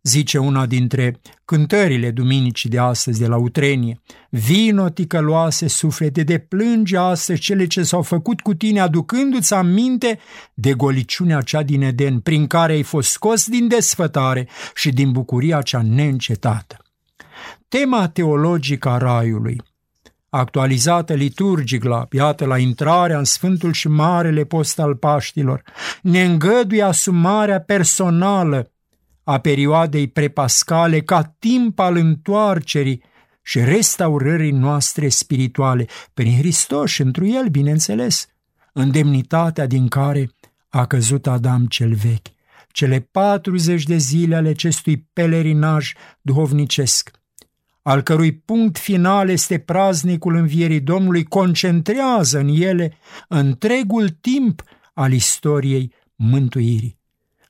Zice 0.03 0.38
una 0.38 0.67
dintre 0.67 1.21
cântările 1.48 2.11
duminicii 2.11 2.70
de 2.70 2.78
astăzi 2.78 3.20
de 3.20 3.26
la 3.26 3.37
Utrenie. 3.37 4.00
Vino, 4.30 4.88
ticăloase 4.88 5.68
suflete, 5.68 6.22
de 6.22 6.38
plânge 6.38 6.96
astăzi 6.96 7.40
cele 7.40 7.66
ce 7.66 7.82
s-au 7.82 8.02
făcut 8.02 8.40
cu 8.40 8.54
tine, 8.54 8.80
aducându-ți 8.80 9.54
aminte 9.54 10.18
de 10.54 10.72
goliciunea 10.72 11.40
cea 11.40 11.62
din 11.62 11.82
Eden, 11.82 12.20
prin 12.20 12.46
care 12.46 12.72
ai 12.72 12.82
fost 12.82 13.11
scos 13.11 13.46
din 13.46 13.68
desfătare 13.68 14.48
și 14.74 14.90
din 14.90 15.12
bucuria 15.12 15.62
cea 15.62 15.82
neîncetată. 15.82 16.76
Tema 17.68 18.08
teologică 18.08 18.88
a 18.88 18.98
Raiului, 18.98 19.62
actualizată 20.28 21.14
liturgic 21.14 21.84
la, 21.84 22.06
iată, 22.11 22.44
la 22.44 22.58
intrarea 22.58 23.18
în 23.18 23.24
Sfântul 23.24 23.72
și 23.72 23.88
Marele 23.88 24.44
Post 24.44 24.78
al 24.78 24.94
Paștilor, 24.94 25.62
ne 26.02 26.24
îngăduie 26.24 26.82
asumarea 26.82 27.61
personală 27.61 28.70
a 29.31 29.38
perioadei 29.38 30.09
prepascale 30.09 31.01
ca 31.01 31.23
timp 31.38 31.79
al 31.79 31.97
întoarcerii 31.97 33.03
și 33.43 33.61
restaurării 33.61 34.51
noastre 34.51 35.09
spirituale, 35.09 35.87
prin 36.14 36.37
Hristos 36.37 36.91
și 36.91 37.03
întru 37.03 37.27
El, 37.27 37.49
bineînțeles, 37.49 38.27
îndemnitatea 38.73 39.67
din 39.67 39.88
care 39.88 40.31
a 40.69 40.87
căzut 40.87 41.27
Adam 41.27 41.67
cel 41.67 41.95
vechi, 41.95 42.27
cele 42.69 43.01
40 43.01 43.83
de 43.83 43.97
zile 43.97 44.37
ale 44.37 44.49
acestui 44.49 45.09
pelerinaj 45.12 45.93
duhovnicesc, 46.21 47.11
al 47.83 48.03
cărui 48.03 48.33
punct 48.33 48.79
final 48.79 49.29
este 49.29 49.59
praznicul 49.59 50.35
învierii 50.35 50.81
Domnului, 50.81 51.25
concentrează 51.25 52.38
în 52.38 52.49
ele 52.49 52.97
întregul 53.29 54.09
timp 54.09 54.62
al 54.95 55.12
istoriei 55.12 55.93
mântuirii. 56.14 56.97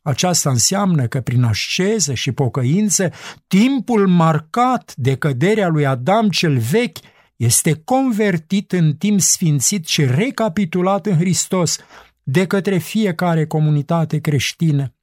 Aceasta 0.08 0.50
înseamnă 0.50 1.06
că 1.06 1.20
prin 1.20 1.42
asceză 1.42 2.14
și 2.14 2.32
pocăință, 2.32 3.12
timpul 3.46 4.06
marcat 4.06 4.94
de 4.96 5.16
căderea 5.16 5.68
lui 5.68 5.86
Adam 5.86 6.28
cel 6.28 6.58
vechi 6.58 6.96
este 7.36 7.80
convertit 7.84 8.72
în 8.72 8.94
timp 8.94 9.20
sfințit 9.20 9.86
și 9.86 10.04
recapitulat 10.04 11.06
în 11.06 11.16
Hristos 11.16 11.76
de 12.22 12.46
către 12.46 12.78
fiecare 12.78 13.46
comunitate 13.46 14.18
creștină, 14.18 14.94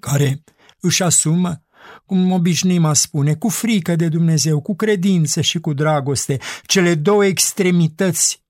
care 0.00 0.42
își 0.80 1.02
asumă, 1.02 1.62
cum 2.04 2.32
obișnim 2.32 2.84
a 2.84 2.92
spune, 2.92 3.34
cu 3.34 3.48
frică 3.48 3.96
de 3.96 4.08
Dumnezeu, 4.08 4.60
cu 4.60 4.76
credință 4.76 5.40
și 5.40 5.58
cu 5.58 5.72
dragoste, 5.72 6.38
cele 6.66 6.94
două 6.94 7.24
extremități 7.24 8.42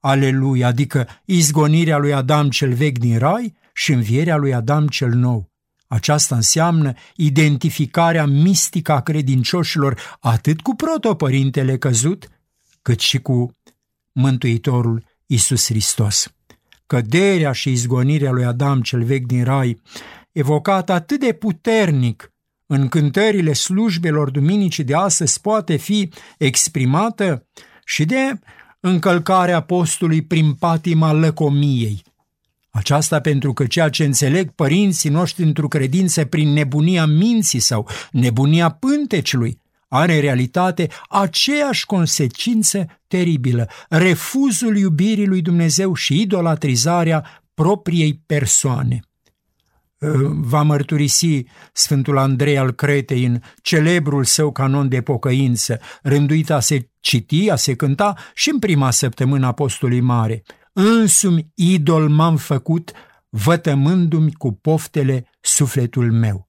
ale 0.00 0.30
lui, 0.30 0.64
adică 0.64 1.08
izgonirea 1.24 1.98
lui 1.98 2.12
Adam 2.12 2.50
cel 2.50 2.72
vechi 2.72 2.98
din 2.98 3.18
rai 3.18 3.60
și 3.72 3.92
învierea 3.92 4.36
lui 4.36 4.54
Adam 4.54 4.86
cel 4.86 5.10
nou. 5.10 5.50
Aceasta 5.86 6.34
înseamnă 6.34 6.92
identificarea 7.16 8.26
mistică 8.26 8.92
a 8.92 9.00
credincioșilor 9.00 10.16
atât 10.20 10.60
cu 10.60 10.74
protopărintele 10.74 11.78
căzut, 11.78 12.28
cât 12.82 13.00
și 13.00 13.18
cu 13.18 13.56
Mântuitorul 14.12 15.04
Isus 15.26 15.66
Hristos. 15.66 16.32
Căderea 16.86 17.52
și 17.52 17.70
izgonirea 17.70 18.30
lui 18.30 18.44
Adam 18.44 18.80
cel 18.80 19.04
vechi 19.04 19.26
din 19.26 19.44
rai, 19.44 19.80
evocată 20.32 20.92
atât 20.92 21.20
de 21.20 21.32
puternic 21.32 22.32
în 22.66 22.88
cântările 22.88 23.52
slujbelor 23.52 24.30
duminicii 24.30 24.84
de 24.84 24.94
astăzi, 24.94 25.40
poate 25.40 25.76
fi 25.76 26.10
exprimată 26.38 27.46
și 27.84 28.04
de 28.04 28.38
încălcarea 28.80 29.60
postului 29.60 30.22
prin 30.22 30.54
patima 30.54 31.12
lăcomiei, 31.12 32.02
aceasta 32.72 33.20
pentru 33.20 33.52
că 33.52 33.66
ceea 33.66 33.88
ce 33.88 34.04
înțeleg 34.04 34.50
părinții 34.50 35.10
noștri 35.10 35.44
într-o 35.44 35.68
credință 35.68 36.24
prin 36.24 36.48
nebunia 36.48 37.06
minții 37.06 37.58
sau 37.58 37.88
nebunia 38.10 38.70
pântecului 38.70 39.60
are 39.88 40.14
în 40.14 40.20
realitate 40.20 40.88
aceeași 41.08 41.86
consecință 41.86 42.86
teribilă, 43.06 43.68
refuzul 43.88 44.76
iubirii 44.76 45.26
lui 45.26 45.42
Dumnezeu 45.42 45.94
și 45.94 46.20
idolatrizarea 46.20 47.44
propriei 47.54 48.22
persoane. 48.26 49.00
Ă, 50.02 50.12
va 50.32 50.62
mărturisi 50.62 51.44
Sfântul 51.72 52.18
Andrei 52.18 52.58
al 52.58 52.72
Cretei 52.72 53.24
în 53.24 53.40
celebrul 53.62 54.24
său 54.24 54.52
canon 54.52 54.88
de 54.88 55.00
pocăință, 55.02 55.80
rânduit 56.02 56.50
a 56.50 56.60
se 56.60 56.90
citi, 57.00 57.50
a 57.50 57.56
se 57.56 57.74
cânta 57.74 58.14
și 58.34 58.50
în 58.50 58.58
prima 58.58 58.90
săptămână 58.90 59.46
Apostolului 59.46 60.00
Mare– 60.00 60.42
însumi 60.72 61.50
idol 61.54 62.08
m-am 62.08 62.36
făcut, 62.36 62.92
vătămându-mi 63.28 64.32
cu 64.32 64.52
poftele 64.52 65.26
sufletul 65.40 66.12
meu. 66.12 66.48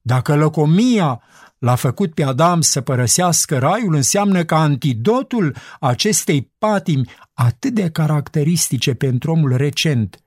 Dacă 0.00 0.34
lăcomia 0.34 1.22
l-a 1.58 1.74
făcut 1.74 2.14
pe 2.14 2.22
Adam 2.24 2.60
să 2.60 2.80
părăsească 2.80 3.58
raiul, 3.58 3.94
înseamnă 3.94 4.44
că 4.44 4.54
antidotul 4.54 5.56
acestei 5.80 6.52
patimi 6.58 7.10
atât 7.32 7.72
de 7.74 7.90
caracteristice 7.90 8.94
pentru 8.94 9.30
omul 9.30 9.56
recent, 9.56 10.24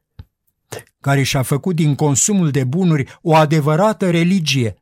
care 0.99 1.23
și-a 1.23 1.41
făcut 1.41 1.75
din 1.75 1.95
consumul 1.95 2.51
de 2.51 2.63
bunuri 2.63 3.17
o 3.21 3.35
adevărată 3.35 4.09
religie, 4.09 4.75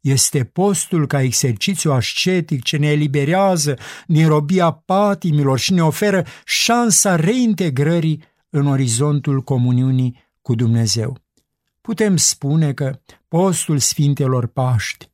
este 0.00 0.44
postul 0.44 1.06
ca 1.06 1.22
exercițiu 1.22 1.92
ascetic 1.92 2.62
ce 2.62 2.76
ne 2.76 2.86
eliberează 2.86 3.78
din 4.06 4.28
robia 4.28 4.70
patimilor 4.70 5.58
și 5.58 5.72
ne 5.72 5.82
oferă 5.82 6.24
șansa 6.44 7.16
reintegrării 7.16 8.22
în 8.50 8.66
orizontul 8.66 9.40
comuniunii 9.40 10.28
cu 10.42 10.54
Dumnezeu. 10.54 11.18
Putem 11.80 12.16
spune 12.16 12.72
că 12.72 13.00
postul 13.28 13.78
Sfintelor 13.78 14.46
Paști, 14.46 15.10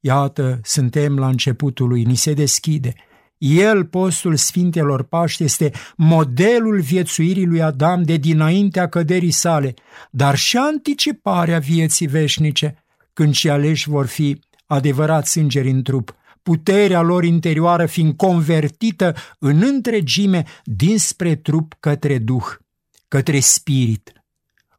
iată, 0.00 0.60
suntem 0.62 1.18
la 1.18 1.28
începutul 1.28 1.88
lui, 1.88 2.04
ni 2.04 2.14
se 2.14 2.32
deschide. 2.32 2.94
El, 3.38 3.84
postul 3.84 4.36
Sfintelor 4.36 5.02
Paști, 5.02 5.44
este 5.44 5.72
modelul 5.96 6.80
viețuirii 6.80 7.46
lui 7.46 7.62
Adam 7.62 8.02
de 8.02 8.16
dinaintea 8.16 8.88
căderii 8.88 9.30
sale, 9.30 9.74
dar 10.10 10.36
și 10.36 10.56
anticiparea 10.56 11.58
vieții 11.58 12.06
veșnice– 12.06 12.76
când 13.12 13.34
și 13.34 13.48
aleși 13.48 13.88
vor 13.88 14.06
fi 14.06 14.40
adevărați 14.66 15.38
îngeri 15.38 15.70
în 15.70 15.82
trup, 15.82 16.16
puterea 16.42 17.00
lor 17.00 17.24
interioară 17.24 17.86
fiind 17.86 18.16
convertită 18.16 19.14
în 19.38 19.62
întregime 19.62 20.44
dinspre 20.64 21.36
trup 21.36 21.74
către 21.80 22.18
duh, 22.18 22.44
către 23.08 23.40
spirit, 23.40 24.12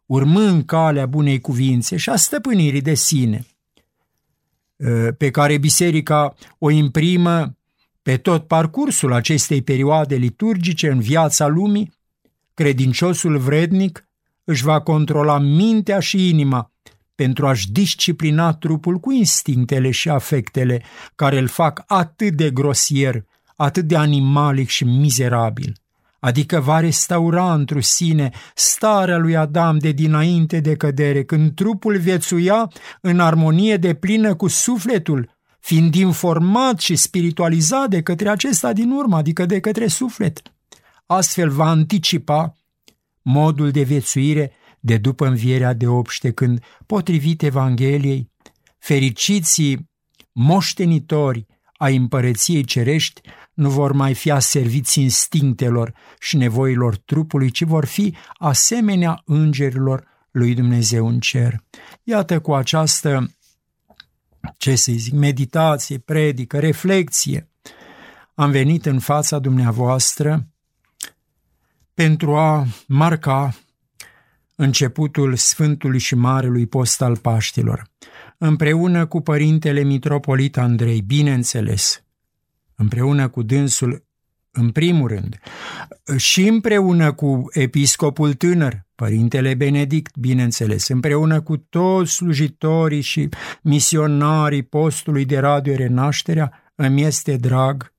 urmând 0.06 0.66
calea 0.66 1.06
bunei 1.06 1.42
cuvințe 1.42 1.98
și 1.98 2.10
a 2.10 2.16
stăpânirii 2.16 2.82
de 2.82 2.94
sine, 2.94 3.46
ă, 4.86 5.12
pe 5.12 5.32
care 5.32 5.58
biserica 5.58 6.36
o 6.58 6.70
imprimă 6.70 7.58
pe 8.02 8.18
tot 8.18 8.48
parcursul 8.48 9.14
acestei 9.14 9.62
perioade 9.62 10.16
liturgice 10.16 10.90
în 10.90 11.00
viața 11.00 11.48
lumii, 11.48 11.94
credinciosul 12.54 13.38
vrednic 13.38 14.08
își 14.44 14.64
va 14.64 14.82
controla 14.82 15.38
mintea 15.38 16.00
și 16.00 16.30
inima 16.30 16.73
pentru 17.16 17.48
a-și 17.48 17.72
disciplina 17.72 18.54
trupul 18.54 19.00
cu 19.00 19.12
instinctele 19.12 19.92
și 19.92 20.10
afectele 20.10 20.84
care 21.16 21.38
îl 21.38 21.48
fac 21.48 21.84
atât 21.88 22.34
de 22.34 22.50
grosier, 22.50 23.26
atât 23.56 23.86
de 23.86 23.96
animalic 23.96 24.70
și 24.70 24.84
mizerabil, 24.84 25.74
adică 26.20 26.60
va 26.60 26.80
restaura 26.80 27.54
întru 27.54 27.80
sine 27.80 28.32
starea 28.56 29.18
lui 29.18 29.36
Adam 29.36 29.78
de 29.78 29.92
dinainte 29.92 30.60
de 30.60 30.76
cădere, 30.76 31.24
când 31.24 31.56
trupul 31.56 31.98
viețuia 31.98 32.72
în 33.02 33.20
armonie 33.20 33.78
de 33.78 33.94
plină 33.94 34.36
cu 34.36 34.48
sufletul, 34.48 35.30
fiind 35.60 35.96
informat 35.96 36.80
și 36.80 36.96
spiritualizat 36.96 37.90
de 37.90 38.02
către 38.02 38.30
acesta 38.30 38.74
din 38.74 38.92
urmă, 38.92 39.18
adică 39.18 39.46
de 39.46 39.60
către 39.60 39.88
suflet. 39.88 40.42
Astfel 41.06 41.50
va 41.50 41.70
anticipa 41.70 42.58
modul 43.22 43.72
de 43.72 43.82
viețuire 43.82 44.52
de 44.86 44.98
după 44.98 45.28
învierea 45.28 45.74
de 45.74 45.88
obște, 45.88 46.32
când, 46.32 46.64
potrivit 46.86 47.42
Evangheliei, 47.42 48.32
fericiții 48.78 49.90
moștenitori 50.32 51.46
a 51.78 51.88
împărăției 51.88 52.64
cerești 52.64 53.22
nu 53.54 53.70
vor 53.70 53.92
mai 53.92 54.14
fi 54.14 54.32
aserviți 54.32 55.00
instinctelor 55.00 55.94
și 56.20 56.38
nevoilor 56.38 56.98
trupului, 56.98 57.52
ci 57.52 57.62
vor 57.62 57.86
fi 57.86 58.16
asemenea 58.38 59.22
îngerilor 59.26 60.08
lui 60.32 60.54
Dumnezeu 60.54 61.08
în 61.08 61.20
cer. 61.20 61.64
Iată 62.04 62.40
cu 62.40 62.54
această, 62.54 63.36
ce 64.58 64.76
să 64.76 64.92
zic, 64.92 65.14
meditație, 65.14 65.98
predică, 65.98 66.60
reflexie, 66.60 67.50
am 68.36 68.52
venit 68.52 68.86
în 68.86 69.00
fața 69.00 69.40
dumneavoastră 69.40 70.48
pentru 71.94 72.36
a 72.36 72.66
marca 72.88 73.56
începutul 74.56 75.36
Sfântului 75.36 76.00
și 76.00 76.16
Marelui 76.16 76.66
Post 76.66 77.02
al 77.02 77.18
Paștilor, 77.18 77.84
împreună 78.38 79.06
cu 79.06 79.22
Părintele 79.22 79.84
Mitropolit 79.84 80.58
Andrei, 80.58 81.02
bineînțeles, 81.02 82.04
împreună 82.76 83.30
cu 83.30 83.42
dânsul 83.42 84.06
în 84.52 84.72
primul 84.72 85.08
rând, 85.08 85.40
și 86.18 86.48
împreună 86.48 87.14
cu 87.14 87.46
episcopul 87.52 88.34
tânăr, 88.34 88.86
Părintele 88.96 89.54
Benedict, 89.54 90.18
bineînțeles, 90.18 90.88
împreună 90.88 91.42
cu 91.42 91.58
toți 91.58 92.12
slujitorii 92.12 93.02
și 93.02 93.30
misionarii 93.62 94.64
postului 94.64 95.26
de 95.26 95.40
Radio 95.40 95.76
Renașterea, 95.76 96.72
îmi 96.76 97.04
este 97.04 97.36
drag, 97.36 97.94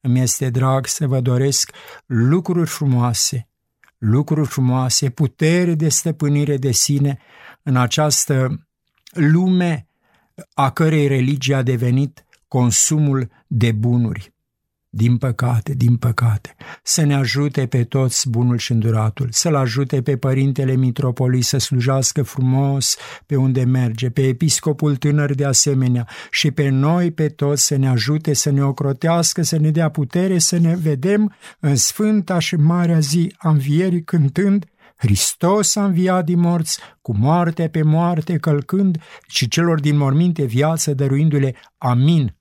îmi 0.00 0.20
este 0.20 0.50
drag 0.50 0.86
să 0.86 1.06
vă 1.06 1.20
doresc 1.20 1.70
lucruri 2.06 2.68
frumoase, 2.68 3.48
lucruri 3.98 4.48
frumoase, 4.48 5.10
putere 5.10 5.74
de 5.74 5.88
stăpânire 5.88 6.56
de 6.56 6.70
sine 6.70 7.18
în 7.62 7.76
această 7.76 8.66
lume 9.12 9.86
a 10.54 10.70
cărei 10.70 11.06
religie 11.06 11.54
a 11.54 11.62
devenit 11.62 12.24
consumul 12.48 13.30
de 13.46 13.72
bunuri. 13.72 14.32
Din 14.98 15.16
păcate, 15.16 15.74
din 15.74 15.96
păcate, 15.96 16.54
să 16.82 17.04
ne 17.04 17.14
ajute 17.14 17.66
pe 17.66 17.84
toți 17.84 18.30
bunul 18.30 18.58
și 18.58 18.72
înduratul, 18.72 19.28
să-l 19.30 19.54
ajute 19.54 20.02
pe 20.02 20.16
Părintele 20.16 20.76
Mitropolii 20.76 21.42
să 21.42 21.58
slujească 21.58 22.22
frumos 22.22 22.96
pe 23.26 23.36
unde 23.36 23.64
merge, 23.64 24.10
pe 24.10 24.22
episcopul 24.26 24.96
tânăr 24.96 25.34
de 25.34 25.44
asemenea 25.44 26.08
și 26.30 26.50
pe 26.50 26.68
noi, 26.68 27.10
pe 27.10 27.28
toți, 27.28 27.66
să 27.66 27.76
ne 27.76 27.88
ajute, 27.88 28.34
să 28.34 28.50
ne 28.50 28.64
ocrotească, 28.64 29.42
să 29.42 29.58
ne 29.58 29.70
dea 29.70 29.88
putere, 29.88 30.38
să 30.38 30.58
ne 30.58 30.76
vedem 30.76 31.34
în 31.60 31.76
sfânta 31.76 32.38
și 32.38 32.56
marea 32.56 32.98
zi 32.98 33.34
a 33.36 33.48
învierii 33.48 34.04
cântând 34.04 34.64
Hristos 34.96 35.76
a 35.76 35.84
înviat 35.84 36.24
din 36.24 36.40
morți, 36.40 36.78
cu 37.02 37.16
moarte 37.16 37.68
pe 37.68 37.82
moarte 37.82 38.36
călcând 38.36 39.00
și 39.28 39.48
celor 39.48 39.80
din 39.80 39.96
morminte 39.96 40.44
viață 40.44 40.94
dăruindu-le. 40.94 41.54
Amin 41.76 42.37